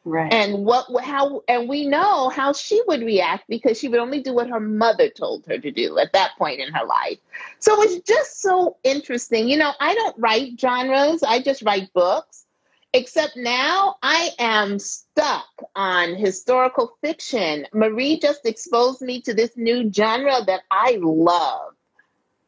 Right. 0.03 0.33
And 0.33 0.65
what 0.65 0.87
how 1.03 1.43
and 1.47 1.69
we 1.69 1.85
know 1.85 2.29
how 2.29 2.53
she 2.53 2.81
would 2.87 3.01
react 3.01 3.45
because 3.47 3.77
she 3.77 3.87
would 3.87 3.99
only 3.99 4.19
do 4.21 4.33
what 4.33 4.49
her 4.49 4.59
mother 4.59 5.09
told 5.09 5.45
her 5.45 5.59
to 5.59 5.71
do 5.71 5.99
at 5.99 6.13
that 6.13 6.31
point 6.39 6.59
in 6.59 6.73
her 6.73 6.85
life. 6.85 7.19
So 7.59 7.81
it's 7.83 7.99
just 8.07 8.41
so 8.41 8.77
interesting. 8.83 9.47
You 9.47 9.57
know, 9.57 9.73
I 9.79 9.93
don't 9.93 10.17
write 10.17 10.59
genres, 10.59 11.21
I 11.21 11.41
just 11.41 11.61
write 11.61 11.93
books. 11.93 12.45
Except 12.93 13.37
now 13.37 13.95
I 14.01 14.31
am 14.37 14.77
stuck 14.77 15.47
on 15.77 16.15
historical 16.15 16.97
fiction. 16.99 17.65
Marie 17.71 18.19
just 18.19 18.45
exposed 18.45 19.01
me 19.01 19.21
to 19.21 19.33
this 19.33 19.51
new 19.55 19.89
genre 19.93 20.43
that 20.45 20.63
I 20.69 20.97
love. 20.99 21.73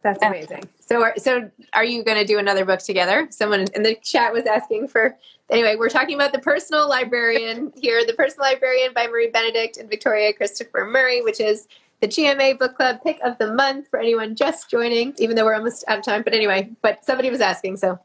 That's 0.01 0.21
amazing. 0.21 0.67
So, 0.93 1.01
are, 1.01 1.13
so 1.17 1.51
are 1.73 1.83
you 1.83 2.03
going 2.03 2.17
to 2.17 2.25
do 2.25 2.37
another 2.37 2.65
book 2.65 2.79
together? 2.79 3.27
Someone 3.31 3.65
in 3.73 3.81
the 3.81 3.95
chat 3.95 4.31
was 4.31 4.45
asking 4.45 4.89
for. 4.89 5.17
Anyway, 5.49 5.75
we're 5.75 5.89
talking 5.89 6.13
about 6.13 6.33
the 6.33 6.39
personal 6.39 6.87
librarian 6.87 7.73
here, 7.75 8.05
the 8.05 8.13
personal 8.13 8.47
librarian 8.47 8.93
by 8.93 9.07
Marie 9.07 9.31
Benedict 9.31 9.77
and 9.77 9.89
Victoria 9.89 10.31
Christopher 10.33 10.85
Murray, 10.85 11.23
which 11.23 11.39
is 11.39 11.67
the 12.01 12.07
GMA 12.07 12.59
Book 12.59 12.75
Club 12.75 12.99
pick 13.01 13.19
of 13.23 13.39
the 13.39 13.51
month 13.55 13.87
for 13.87 13.99
anyone 13.99 14.35
just 14.35 14.69
joining. 14.69 15.15
Even 15.17 15.35
though 15.35 15.45
we're 15.45 15.55
almost 15.55 15.83
out 15.87 15.97
of 15.97 16.05
time, 16.05 16.21
but 16.21 16.33
anyway, 16.33 16.69
but 16.83 17.03
somebody 17.03 17.31
was 17.31 17.41
asking, 17.41 17.77
so 17.77 17.97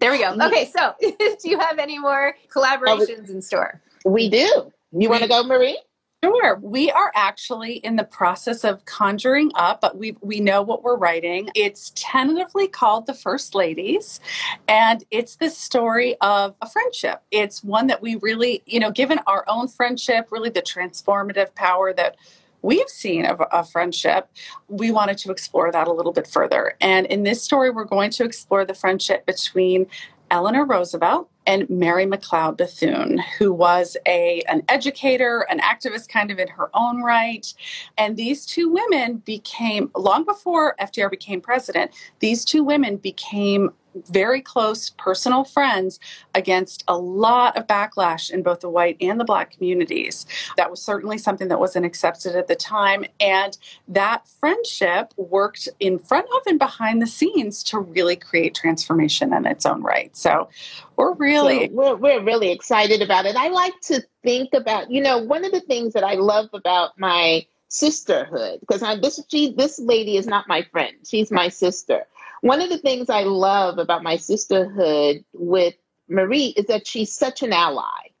there 0.00 0.10
we 0.10 0.18
go. 0.18 0.36
Okay, 0.38 0.66
so 0.66 0.94
do 1.00 1.48
you 1.48 1.58
have 1.58 1.78
any 1.78 1.98
more 1.98 2.36
collaborations 2.54 3.30
in 3.30 3.40
store? 3.40 3.80
We 4.04 4.28
do. 4.28 4.70
You 4.92 5.08
want 5.08 5.22
to 5.22 5.28
go, 5.28 5.42
Marie? 5.44 5.80
Sure. 6.24 6.58
We 6.62 6.90
are 6.90 7.12
actually 7.14 7.74
in 7.74 7.96
the 7.96 8.04
process 8.04 8.64
of 8.64 8.82
conjuring 8.86 9.50
up, 9.56 9.82
but 9.82 9.98
we 9.98 10.16
we 10.22 10.40
know 10.40 10.62
what 10.62 10.82
we're 10.82 10.96
writing. 10.96 11.50
It's 11.54 11.92
tentatively 11.94 12.66
called 12.66 13.06
The 13.06 13.12
First 13.12 13.54
Ladies, 13.54 14.20
and 14.66 15.04
it's 15.10 15.36
the 15.36 15.50
story 15.50 16.16
of 16.22 16.56
a 16.62 16.68
friendship. 16.68 17.22
It's 17.30 17.62
one 17.62 17.88
that 17.88 18.00
we 18.00 18.16
really, 18.16 18.62
you 18.64 18.80
know, 18.80 18.90
given 18.90 19.20
our 19.26 19.44
own 19.48 19.68
friendship, 19.68 20.28
really 20.30 20.48
the 20.48 20.62
transformative 20.62 21.54
power 21.54 21.92
that 21.92 22.16
we've 22.62 22.88
seen 22.88 23.26
of 23.26 23.42
a 23.52 23.62
friendship, 23.62 24.30
we 24.68 24.90
wanted 24.90 25.18
to 25.18 25.30
explore 25.30 25.70
that 25.70 25.86
a 25.86 25.92
little 25.92 26.12
bit 26.12 26.26
further. 26.26 26.74
And 26.80 27.04
in 27.06 27.22
this 27.22 27.42
story, 27.42 27.70
we're 27.70 27.84
going 27.84 28.10
to 28.12 28.24
explore 28.24 28.64
the 28.64 28.72
friendship 28.72 29.26
between 29.26 29.86
Eleanor 30.30 30.64
Roosevelt 30.64 31.28
and 31.46 31.68
Mary 31.68 32.06
McLeod 32.06 32.56
Bethune, 32.56 33.18
who 33.38 33.52
was 33.52 33.96
a 34.06 34.42
an 34.48 34.62
educator, 34.68 35.46
an 35.50 35.60
activist 35.60 36.08
kind 36.08 36.30
of 36.30 36.38
in 36.38 36.48
her 36.48 36.70
own 36.74 37.02
right. 37.02 37.52
And 37.98 38.16
these 38.16 38.46
two 38.46 38.70
women 38.70 39.18
became 39.18 39.90
long 39.96 40.24
before 40.24 40.74
FDR 40.80 41.10
became 41.10 41.40
president, 41.40 41.92
these 42.20 42.44
two 42.44 42.64
women 42.64 42.96
became 42.96 43.70
very 44.10 44.40
close 44.40 44.90
personal 44.90 45.44
friends 45.44 46.00
against 46.34 46.84
a 46.88 46.96
lot 46.96 47.56
of 47.56 47.66
backlash 47.66 48.30
in 48.30 48.42
both 48.42 48.60
the 48.60 48.70
white 48.70 48.96
and 49.00 49.18
the 49.18 49.24
black 49.24 49.52
communities. 49.52 50.26
That 50.56 50.70
was 50.70 50.82
certainly 50.82 51.18
something 51.18 51.48
that 51.48 51.60
wasn't 51.60 51.86
accepted 51.86 52.36
at 52.36 52.48
the 52.48 52.56
time. 52.56 53.04
And 53.20 53.56
that 53.88 54.26
friendship 54.28 55.14
worked 55.16 55.68
in 55.80 55.98
front 55.98 56.26
of 56.34 56.42
and 56.46 56.58
behind 56.58 57.00
the 57.00 57.06
scenes 57.06 57.62
to 57.64 57.78
really 57.78 58.16
create 58.16 58.54
transformation 58.54 59.32
in 59.32 59.46
its 59.46 59.66
own 59.66 59.82
right. 59.82 60.14
So 60.16 60.48
we're 60.96 61.14
really 61.14 61.68
so 61.68 61.72
we're, 61.72 61.96
we're 61.96 62.22
really 62.22 62.50
excited 62.50 63.02
about 63.02 63.26
it. 63.26 63.36
I 63.36 63.48
like 63.48 63.78
to 63.82 64.02
think 64.22 64.54
about, 64.54 64.90
you 64.90 65.00
know, 65.00 65.18
one 65.18 65.44
of 65.44 65.52
the 65.52 65.60
things 65.60 65.92
that 65.94 66.04
I 66.04 66.14
love 66.14 66.48
about 66.52 66.98
my 66.98 67.46
sisterhood 67.74 68.60
because 68.60 68.80
this 69.00 69.20
she 69.28 69.52
this 69.52 69.80
lady 69.80 70.16
is 70.16 70.28
not 70.28 70.46
my 70.46 70.62
friend 70.70 70.94
she's 71.04 71.32
my 71.32 71.48
sister 71.48 72.04
one 72.44 72.60
of 72.60 72.68
the 72.68 72.76
things 72.76 73.08
I 73.08 73.22
love 73.22 73.78
about 73.78 74.02
my 74.02 74.16
sisterhood 74.16 75.24
with 75.32 75.74
Marie 76.10 76.48
is 76.48 76.66
that 76.66 76.86
she's 76.86 77.10
such 77.10 77.42
an 77.42 77.54
ally, 77.54 78.12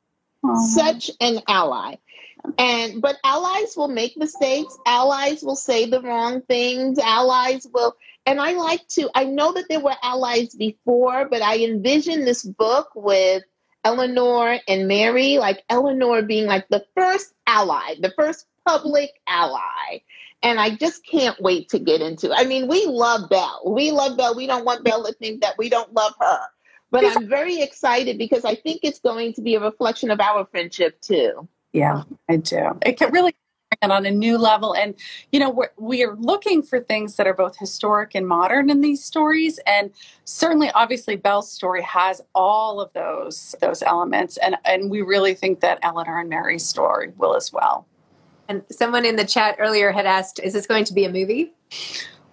such 0.72 1.10
an 1.20 1.40
ally. 1.46 1.96
And 2.56 3.02
but 3.02 3.16
allies 3.22 3.76
will 3.76 3.88
make 3.88 4.16
mistakes. 4.16 4.78
Allies 4.86 5.42
will 5.42 5.56
say 5.56 5.84
the 5.84 6.00
wrong 6.00 6.40
things. 6.40 6.98
Allies 6.98 7.66
will, 7.70 7.96
and 8.24 8.40
I 8.40 8.52
like 8.52 8.88
to. 8.92 9.10
I 9.14 9.24
know 9.24 9.52
that 9.52 9.66
there 9.68 9.80
were 9.80 9.96
allies 10.02 10.54
before, 10.54 11.28
but 11.28 11.42
I 11.42 11.58
envision 11.58 12.24
this 12.24 12.42
book 12.44 12.88
with 12.94 13.42
Eleanor 13.84 14.58
and 14.66 14.88
Mary, 14.88 15.36
like 15.36 15.62
Eleanor 15.68 16.22
being 16.22 16.46
like 16.46 16.66
the 16.68 16.86
first 16.96 17.34
ally, 17.46 17.96
the 18.00 18.12
first 18.16 18.46
public 18.66 19.10
ally, 19.26 20.00
and 20.42 20.60
I 20.60 20.76
just 20.76 21.06
can't 21.06 21.40
wait 21.40 21.68
to 21.70 21.78
get 21.78 22.00
into. 22.00 22.32
I 22.32 22.44
mean, 22.44 22.68
we 22.68 22.86
love 22.86 23.30
Belle. 23.30 23.62
We 23.66 23.90
love 23.90 24.16
Belle. 24.16 24.36
We 24.36 24.46
don't 24.46 24.64
want 24.64 24.84
Belle 24.84 25.04
to 25.04 25.12
think 25.14 25.40
that 25.40 25.56
we 25.58 25.68
don't 25.68 25.92
love 25.94 26.12
her. 26.20 26.40
But 26.90 27.04
I'm 27.04 27.28
very 27.28 27.60
excited 27.60 28.18
because 28.18 28.44
I 28.44 28.54
think 28.54 28.80
it's 28.84 29.00
going 29.00 29.32
to 29.34 29.42
be 29.42 29.56
a 29.56 29.60
reflection 29.60 30.10
of 30.10 30.20
our 30.20 30.46
friendship 30.46 31.00
too. 31.00 31.48
Yeah, 31.72 32.04
I 32.28 32.36
do. 32.36 32.78
It 32.86 32.98
can 32.98 33.10
really 33.10 33.34
and 33.82 33.92
on 33.92 34.06
a 34.06 34.10
new 34.10 34.38
level 34.38 34.74
and 34.74 34.94
you 35.32 35.40
know 35.40 35.50
we're, 35.50 35.70
we 35.76 36.04
are 36.04 36.14
looking 36.16 36.62
for 36.62 36.80
things 36.80 37.16
that 37.16 37.26
are 37.26 37.34
both 37.34 37.56
historic 37.58 38.14
and 38.14 38.26
modern 38.26 38.70
in 38.70 38.80
these 38.80 39.02
stories 39.02 39.58
and 39.66 39.90
certainly 40.24 40.70
obviously 40.74 41.16
belle's 41.16 41.50
story 41.50 41.82
has 41.82 42.20
all 42.34 42.80
of 42.80 42.92
those 42.92 43.54
those 43.60 43.82
elements 43.82 44.36
and 44.38 44.56
and 44.64 44.90
we 44.90 45.02
really 45.02 45.34
think 45.34 45.60
that 45.60 45.78
eleanor 45.82 46.20
and 46.20 46.28
mary's 46.28 46.64
story 46.64 47.12
will 47.16 47.34
as 47.34 47.52
well 47.52 47.86
and 48.48 48.62
someone 48.70 49.04
in 49.04 49.16
the 49.16 49.24
chat 49.24 49.56
earlier 49.58 49.92
had 49.92 50.06
asked, 50.06 50.40
is 50.42 50.52
this 50.52 50.66
going 50.66 50.84
to 50.84 50.92
be 50.92 51.04
a 51.04 51.12
movie? 51.12 51.52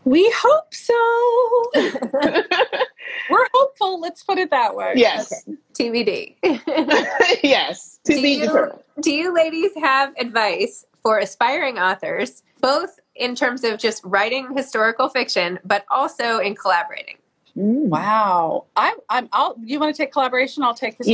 We 0.03 0.31
hope 0.35 0.73
so. 0.73 1.71
We're 3.29 3.47
hopeful. 3.53 3.99
let's 3.99 4.23
put 4.23 4.37
it 4.37 4.49
that 4.49 4.75
way. 4.75 4.93
Yes. 4.95 5.47
Okay. 5.47 5.57
TBD. 5.73 6.35
yes. 7.43 7.99
To 8.05 8.15
do 8.15 8.21
be 8.21 8.29
you, 8.31 8.41
determined. 8.41 8.79
do 9.01 9.11
you 9.13 9.33
ladies 9.33 9.71
have 9.79 10.13
advice 10.17 10.85
for 11.03 11.19
aspiring 11.19 11.77
authors, 11.77 12.43
both 12.61 12.99
in 13.15 13.35
terms 13.35 13.63
of 13.63 13.79
just 13.79 14.03
writing 14.03 14.55
historical 14.55 15.09
fiction, 15.09 15.59
but 15.63 15.85
also 15.89 16.39
in 16.39 16.55
collaborating? 16.55 17.17
Mm. 17.57 17.89
Wow. 17.89 18.65
I, 18.75 18.95
I'm. 19.09 19.29
I'll. 19.33 19.55
You 19.63 19.79
want 19.79 19.93
to 19.93 20.01
take 20.01 20.11
collaboration? 20.11 20.63
I'll 20.63 20.73
take 20.73 20.97
this. 20.97 21.07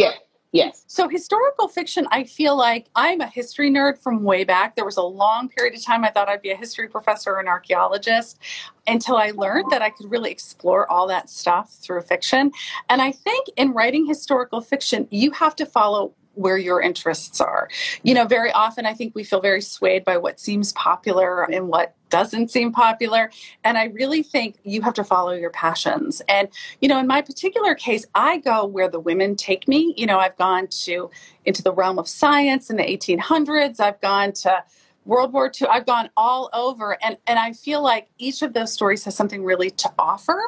Yes. 0.54 0.86
So 0.88 1.10
historical 1.10 1.68
fiction, 1.68 2.08
I 2.10 2.24
feel 2.24 2.56
like 2.56 2.88
I'm 2.96 3.20
a 3.20 3.28
history 3.28 3.70
nerd 3.70 3.98
from 3.98 4.24
way 4.24 4.46
back. 4.46 4.76
There 4.76 4.86
was 4.86 4.96
a 4.96 5.04
long 5.04 5.50
period 5.50 5.76
of 5.76 5.84
time 5.84 6.06
I 6.06 6.10
thought 6.10 6.30
I'd 6.30 6.42
be 6.42 6.52
a 6.52 6.56
history 6.56 6.88
professor 6.88 7.34
or 7.34 7.40
an 7.40 7.48
archaeologist 7.48 8.40
until 8.88 9.18
I 9.18 9.32
learned 9.32 9.72
that 9.72 9.82
I 9.82 9.90
could 9.90 10.10
really 10.10 10.32
explore 10.32 10.90
all 10.90 11.06
that 11.08 11.30
stuff 11.30 11.74
through 11.74 12.02
fiction. 12.02 12.52
And 12.90 13.02
I 13.02 13.12
think 13.12 13.48
in 13.58 13.74
writing 13.74 14.06
historical 14.06 14.62
fiction, 14.62 15.08
you 15.12 15.32
have 15.32 15.56
to 15.58 15.66
follow 15.66 16.14
where 16.38 16.58
your 16.58 16.82
interests 16.82 17.42
are. 17.42 17.68
You 18.04 18.14
know, 18.14 18.26
very 18.26 18.52
often 18.52 18.86
I 18.86 18.94
think 18.94 19.16
we 19.16 19.24
feel 19.24 19.42
very 19.42 19.62
swayed 19.62 20.06
by 20.06 20.18
what 20.18 20.40
seems 20.40 20.72
popular 20.74 21.44
and 21.44 21.68
what 21.68 21.96
doesn't 22.10 22.52
seem 22.52 22.72
popular. 22.72 23.32
And 23.64 23.78
I 23.78 23.86
really 23.86 24.24
think 24.24 24.56
you 24.64 24.82
have 24.82 24.94
to 24.94 25.04
follow 25.04 25.34
your 25.34 25.50
passions. 25.50 26.22
And, 26.30 26.48
you 26.80 26.88
know, 26.88 27.00
in 27.00 27.08
my 27.08 27.22
particular 27.22 27.76
case, 27.76 28.06
I 28.16 28.38
go 28.38 28.66
where 28.66 28.90
the 28.90 29.00
women 29.00 29.36
take 29.36 29.68
me. 29.68 29.94
You 29.98 30.06
know, 30.06 30.20
I've 30.20 30.38
gone 30.38 30.68
to 30.84 31.10
into 31.46 31.64
the 31.64 31.74
realm 31.74 32.00
of 32.00 32.08
science 32.08 32.70
in 32.70 32.78
the 32.78 32.84
1800s. 32.84 33.80
I've 33.80 34.00
gone 34.00 34.32
to 34.34 34.64
World 35.08 35.32
War 35.32 35.50
II, 35.60 35.68
I've 35.70 35.86
gone 35.86 36.10
all 36.18 36.50
over, 36.54 36.98
and, 37.02 37.18
and 37.26 37.40
I 37.40 37.54
feel 37.54 37.82
like 37.82 38.10
each 38.18 38.42
of 38.42 38.54
those 38.54 38.72
stories 38.72 39.06
has 39.06 39.16
something 39.16 39.44
really 39.44 39.70
to 39.72 39.90
offer, 39.98 40.40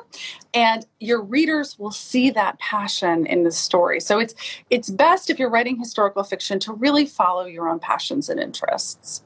and 0.54 0.86
your 1.00 1.22
readers 1.22 1.80
will 1.80 1.92
see 1.92 2.30
that 2.32 2.60
passion 2.60 3.26
in 3.26 3.44
the 3.44 3.52
story. 3.52 4.00
So 4.02 4.20
it's 4.20 4.36
it's 4.70 4.90
best 4.90 5.30
if 5.30 5.40
you're 5.40 5.50
writing 5.50 5.78
historical 5.80 6.24
fiction 6.24 6.60
to 6.60 6.74
really 6.74 7.06
follow 7.06 7.46
your 7.46 7.70
own 7.70 7.80
passions 7.80 8.30
and 8.30 8.40
interests. 8.40 9.24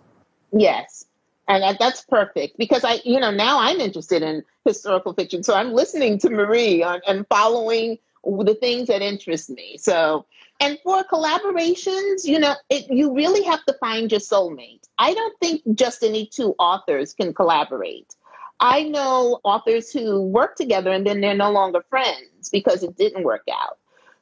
Yes. 0.51 1.05
And 1.47 1.63
that, 1.63 1.77
that's 1.79 2.01
perfect 2.01 2.57
because 2.57 2.83
I, 2.85 3.01
you 3.03 3.19
know, 3.19 3.31
now 3.31 3.59
I'm 3.59 3.81
interested 3.81 4.21
in 4.21 4.43
historical 4.65 5.13
fiction. 5.13 5.43
So 5.43 5.55
I'm 5.55 5.73
listening 5.73 6.17
to 6.19 6.29
Marie 6.29 6.83
on, 6.83 7.01
and 7.05 7.25
following 7.27 7.97
the 8.23 8.55
things 8.55 8.87
that 8.87 9.01
interest 9.01 9.49
me. 9.49 9.77
So, 9.77 10.25
and 10.63 10.79
for 10.81 11.03
collaborations, 11.03 12.23
you 12.23 12.39
know, 12.39 12.55
it, 12.69 12.89
you 12.89 13.13
really 13.13 13.43
have 13.43 13.65
to 13.65 13.73
find 13.81 14.09
your 14.09 14.21
soulmate. 14.21 14.87
I 14.97 15.13
don't 15.13 15.37
think 15.41 15.61
just 15.73 16.03
any 16.03 16.25
two 16.25 16.55
authors 16.57 17.13
can 17.13 17.33
collaborate. 17.33 18.15
I 18.61 18.83
know 18.83 19.41
authors 19.43 19.91
who 19.91 20.21
work 20.21 20.55
together 20.55 20.91
and 20.91 21.05
then 21.05 21.19
they're 21.19 21.35
no 21.35 21.51
longer 21.51 21.83
friends 21.89 22.49
because 22.49 22.81
it 22.81 22.95
didn't 22.95 23.25
work 23.25 23.43
out. 23.51 23.77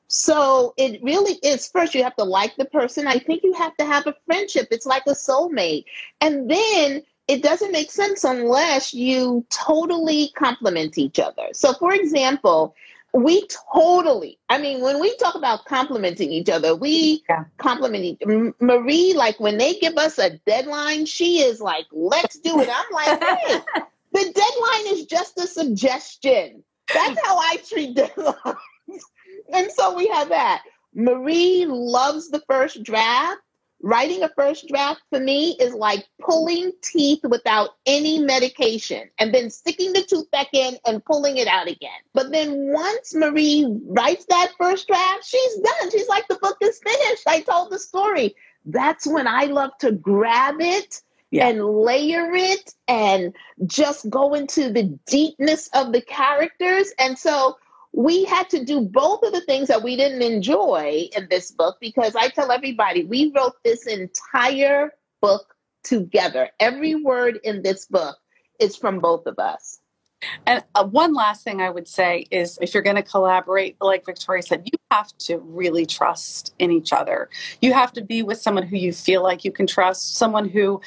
So 0.07 0.73
it 0.77 1.01
really 1.03 1.35
is 1.43 1.67
first, 1.67 1.93
you 1.93 2.03
have 2.03 2.15
to 2.15 2.23
like 2.23 2.55
the 2.55 2.65
person. 2.65 3.05
I 3.05 3.19
think 3.19 3.43
you 3.43 3.53
have 3.53 3.77
to 3.77 3.85
have 3.85 4.07
a 4.07 4.15
friendship. 4.25 4.67
It's 4.71 4.87
like 4.87 5.03
a 5.05 5.11
soulmate. 5.11 5.85
And 6.21 6.49
then 6.49 7.03
it 7.27 7.43
doesn't 7.43 7.71
make 7.71 7.91
sense 7.91 8.23
unless 8.23 8.95
you 8.95 9.45
totally 9.51 10.31
complement 10.35 10.97
each 10.97 11.19
other. 11.19 11.49
So, 11.53 11.73
for 11.73 11.93
example, 11.93 12.75
we 13.13 13.45
totally, 13.73 14.39
I 14.49 14.57
mean, 14.57 14.81
when 14.81 14.99
we 14.99 15.15
talk 15.17 15.35
about 15.35 15.65
complimenting 15.65 16.31
each 16.31 16.49
other, 16.49 16.75
we 16.75 17.23
yeah. 17.27 17.43
compliment 17.57 18.05
each 18.05 18.53
Marie, 18.59 19.13
like 19.13 19.39
when 19.39 19.57
they 19.57 19.73
give 19.75 19.97
us 19.97 20.17
a 20.17 20.37
deadline, 20.47 21.05
she 21.05 21.39
is 21.39 21.59
like, 21.59 21.85
let's 21.91 22.39
do 22.39 22.59
it. 22.59 22.69
I'm 22.71 22.91
like, 22.93 23.23
hey, 23.39 23.59
the 24.13 24.23
deadline 24.23 24.95
is 24.95 25.05
just 25.05 25.37
a 25.37 25.47
suggestion. 25.47 26.63
That's 26.93 27.19
how 27.25 27.37
I 27.37 27.57
treat 27.67 27.95
deadlines. 27.97 28.55
and 29.53 29.71
so 29.71 29.95
we 29.95 30.07
have 30.07 30.29
that. 30.29 30.63
Marie 30.93 31.65
loves 31.67 32.29
the 32.29 32.41
first 32.47 32.81
draft. 32.83 33.41
Writing 33.83 34.21
a 34.21 34.29
first 34.29 34.67
draft 34.67 35.01
for 35.09 35.19
me 35.19 35.57
is 35.59 35.73
like 35.73 36.05
pulling 36.21 36.71
teeth 36.83 37.21
without 37.23 37.71
any 37.87 38.19
medication 38.19 39.09
and 39.17 39.33
then 39.33 39.49
sticking 39.49 39.91
the 39.93 40.03
tooth 40.03 40.29
back 40.29 40.49
in 40.53 40.77
and 40.85 41.03
pulling 41.03 41.37
it 41.37 41.47
out 41.47 41.67
again. 41.67 41.89
But 42.13 42.31
then 42.31 42.71
once 42.71 43.15
Marie 43.15 43.65
writes 43.87 44.25
that 44.29 44.51
first 44.59 44.87
draft, 44.87 45.25
she's 45.25 45.55
done. 45.57 45.91
She's 45.91 46.07
like, 46.07 46.27
the 46.27 46.35
book 46.35 46.57
is 46.61 46.79
finished. 46.83 47.23
I 47.27 47.41
told 47.41 47.71
the 47.71 47.79
story. 47.79 48.35
That's 48.65 49.07
when 49.07 49.27
I 49.27 49.45
love 49.45 49.71
to 49.79 49.91
grab 49.91 50.57
it 50.59 51.01
yeah. 51.31 51.47
and 51.47 51.65
layer 51.65 52.31
it 52.33 52.75
and 52.87 53.33
just 53.65 54.09
go 54.09 54.33
into 54.35 54.71
the 54.71 54.83
deepness 55.07 55.69
of 55.73 55.91
the 55.91 56.01
characters. 56.01 56.93
And 56.99 57.17
so 57.17 57.57
we 57.93 58.23
had 58.25 58.49
to 58.49 58.63
do 58.63 58.81
both 58.81 59.23
of 59.23 59.33
the 59.33 59.41
things 59.41 59.67
that 59.67 59.83
we 59.83 59.95
didn't 59.95 60.21
enjoy 60.21 61.09
in 61.15 61.27
this 61.29 61.51
book 61.51 61.77
because 61.81 62.15
I 62.15 62.29
tell 62.29 62.51
everybody 62.51 63.03
we 63.03 63.31
wrote 63.35 63.55
this 63.63 63.85
entire 63.85 64.93
book 65.21 65.55
together. 65.83 66.49
Every 66.59 66.95
word 66.95 67.39
in 67.43 67.63
this 67.63 67.85
book 67.85 68.17
is 68.59 68.77
from 68.77 68.99
both 68.99 69.25
of 69.25 69.39
us. 69.39 69.79
And 70.45 70.63
uh, 70.75 70.85
one 70.85 71.13
last 71.13 71.43
thing 71.43 71.61
I 71.61 71.69
would 71.69 71.87
say 71.87 72.27
is 72.29 72.59
if 72.61 72.73
you're 72.73 72.83
going 72.83 72.95
to 72.95 73.03
collaborate, 73.03 73.75
like 73.81 74.05
Victoria 74.05 74.43
said, 74.43 74.61
you 74.65 74.77
have 74.91 75.15
to 75.19 75.39
really 75.39 75.85
trust 75.85 76.53
in 76.59 76.71
each 76.71 76.93
other. 76.93 77.29
You 77.59 77.73
have 77.73 77.91
to 77.93 78.01
be 78.01 78.21
with 78.21 78.39
someone 78.39 78.63
who 78.63 78.77
you 78.77 78.93
feel 78.93 79.23
like 79.23 79.43
you 79.43 79.51
can 79.51 79.65
trust, 79.65 80.15
someone 80.15 80.47
who 80.47 80.79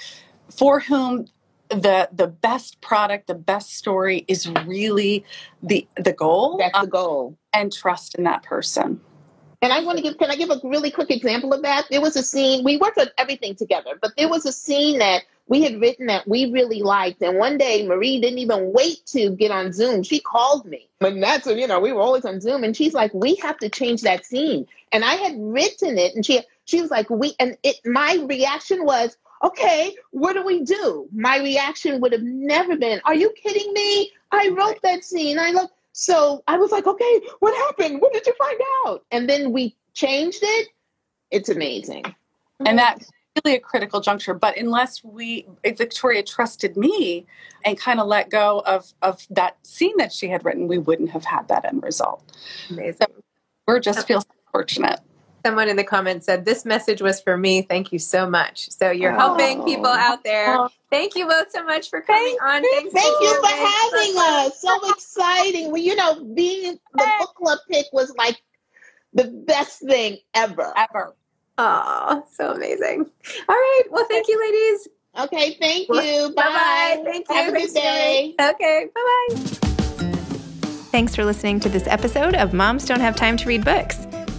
for 0.50 0.78
whom 0.78 1.26
the 1.70 2.08
the 2.12 2.26
best 2.26 2.80
product, 2.80 3.26
the 3.26 3.34
best 3.34 3.74
story 3.76 4.24
is 4.28 4.48
really 4.66 5.24
the 5.62 5.86
the 5.96 6.12
goal. 6.12 6.58
That's 6.58 6.80
the 6.80 6.86
goal. 6.86 7.28
Um, 7.28 7.36
and 7.54 7.72
trust 7.72 8.16
in 8.16 8.24
that 8.24 8.42
person. 8.42 9.00
And 9.62 9.72
I 9.72 9.80
want 9.80 9.96
to 9.96 10.02
give 10.02 10.18
can 10.18 10.30
I 10.30 10.36
give 10.36 10.50
a 10.50 10.60
really 10.62 10.90
quick 10.90 11.10
example 11.10 11.54
of 11.54 11.62
that? 11.62 11.86
There 11.90 12.02
was 12.02 12.16
a 12.16 12.22
scene, 12.22 12.64
we 12.64 12.76
worked 12.76 12.98
on 12.98 13.06
everything 13.16 13.54
together, 13.54 13.92
but 14.00 14.12
there 14.16 14.28
was 14.28 14.44
a 14.44 14.52
scene 14.52 14.98
that 14.98 15.22
we 15.46 15.62
had 15.62 15.80
written 15.80 16.06
that 16.06 16.28
we 16.28 16.50
really 16.52 16.82
liked. 16.82 17.22
And 17.22 17.38
one 17.38 17.56
day 17.56 17.86
Marie 17.86 18.20
didn't 18.20 18.38
even 18.38 18.72
wait 18.72 19.06
to 19.06 19.30
get 19.30 19.50
on 19.50 19.72
Zoom. 19.72 20.02
She 20.02 20.20
called 20.20 20.66
me. 20.66 20.88
And 21.00 21.22
that's 21.22 21.46
you 21.46 21.66
know, 21.66 21.80
we 21.80 21.92
were 21.92 22.02
always 22.02 22.26
on 22.26 22.42
Zoom. 22.42 22.62
And 22.62 22.76
she's 22.76 22.92
like, 22.92 23.14
we 23.14 23.36
have 23.36 23.56
to 23.58 23.70
change 23.70 24.02
that 24.02 24.26
scene. 24.26 24.66
And 24.92 25.02
I 25.02 25.14
had 25.14 25.34
written 25.38 25.96
it 25.96 26.14
and 26.14 26.26
she 26.26 26.42
she 26.66 26.82
was 26.82 26.90
like, 26.90 27.08
we 27.08 27.34
and 27.40 27.56
it 27.62 27.76
my 27.86 28.18
reaction 28.28 28.84
was, 28.84 29.16
okay, 29.44 29.94
what 30.10 30.32
do 30.32 30.42
we 30.42 30.62
do? 30.62 31.06
My 31.12 31.38
reaction 31.38 32.00
would 32.00 32.12
have 32.12 32.22
never 32.22 32.76
been, 32.76 33.00
are 33.04 33.14
you 33.14 33.32
kidding 33.40 33.72
me? 33.72 34.10
I 34.32 34.48
wrote 34.48 34.80
that 34.82 35.04
scene. 35.04 35.38
I 35.38 35.50
love. 35.50 35.68
So 35.92 36.42
I 36.48 36.56
was 36.56 36.72
like, 36.72 36.86
okay, 36.86 37.20
what 37.38 37.54
happened? 37.66 38.00
What 38.00 38.12
did 38.12 38.26
you 38.26 38.34
find 38.38 38.58
out? 38.86 39.04
And 39.12 39.28
then 39.28 39.52
we 39.52 39.76
changed 39.92 40.40
it. 40.42 40.68
It's 41.30 41.48
amazing. 41.48 42.04
And 42.66 42.78
that's 42.78 43.10
really 43.44 43.56
a 43.56 43.60
critical 43.60 44.00
juncture. 44.00 44.34
But 44.34 44.56
unless 44.56 45.04
we, 45.04 45.46
Victoria 45.64 46.22
trusted 46.22 46.76
me 46.76 47.26
and 47.64 47.78
kind 47.78 48.00
of 48.00 48.06
let 48.06 48.30
go 48.30 48.62
of, 48.66 48.92
of 49.02 49.26
that 49.30 49.56
scene 49.62 49.96
that 49.98 50.12
she 50.12 50.28
had 50.28 50.44
written, 50.44 50.68
we 50.68 50.78
wouldn't 50.78 51.10
have 51.10 51.24
had 51.24 51.48
that 51.48 51.64
end 51.64 51.82
result. 51.82 52.22
Amazing. 52.70 52.96
So 53.00 53.06
we're 53.66 53.80
just 53.80 54.06
feel 54.06 54.22
fortunate 54.52 55.00
someone 55.44 55.68
in 55.68 55.76
the 55.76 55.84
comments 55.84 56.26
said 56.26 56.44
this 56.44 56.64
message 56.64 57.02
was 57.02 57.20
for 57.20 57.36
me. 57.36 57.62
Thank 57.62 57.92
you 57.92 57.98
so 57.98 58.28
much. 58.28 58.70
So 58.70 58.90
you're 58.90 59.12
oh. 59.12 59.18
helping 59.18 59.62
people 59.64 59.86
out 59.86 60.24
there. 60.24 60.56
Oh. 60.56 60.68
thank 60.90 61.14
you 61.16 61.26
both 61.26 61.50
so 61.50 61.62
much 61.64 61.90
for 61.90 62.00
coming 62.00 62.36
thank 62.40 62.42
on. 62.42 62.62
thank, 62.62 62.92
thank 62.92 63.20
you 63.20 63.40
for 63.40 63.48
having 63.48 64.14
us. 64.16 64.60
So 64.60 64.70
exciting. 64.90 65.70
Well 65.70 65.82
you 65.82 65.94
know 65.96 66.24
being 66.24 66.78
the 66.94 67.10
book 67.20 67.34
club 67.34 67.58
pick 67.70 67.86
was 67.92 68.14
like 68.16 68.40
the 69.12 69.24
best 69.24 69.80
thing 69.80 70.18
ever. 70.34 70.72
Ever. 70.76 71.14
Oh 71.58 72.24
so 72.32 72.52
amazing. 72.52 73.00
All 73.48 73.54
right. 73.54 73.82
Well 73.90 74.06
thank 74.08 74.28
you 74.28 74.40
ladies. 74.40 74.88
Okay 75.18 75.56
thank 75.60 75.88
you. 75.88 76.32
Bye 76.34 76.42
bye. 76.42 77.02
Thank 77.04 77.28
you. 77.28 77.34
Have 77.34 77.54
a 77.54 77.58
good 77.58 77.74
day. 77.74 78.34
Okay 78.40 78.88
bye 78.94 79.02
bye 79.30 79.64
Thanks 80.90 81.16
for 81.16 81.24
listening 81.24 81.58
to 81.58 81.68
this 81.68 81.88
episode 81.88 82.36
of 82.36 82.54
Moms 82.54 82.84
Don't 82.84 83.00
Have 83.00 83.16
Time 83.16 83.36
to 83.38 83.48
Read 83.48 83.64
Books. 83.64 84.06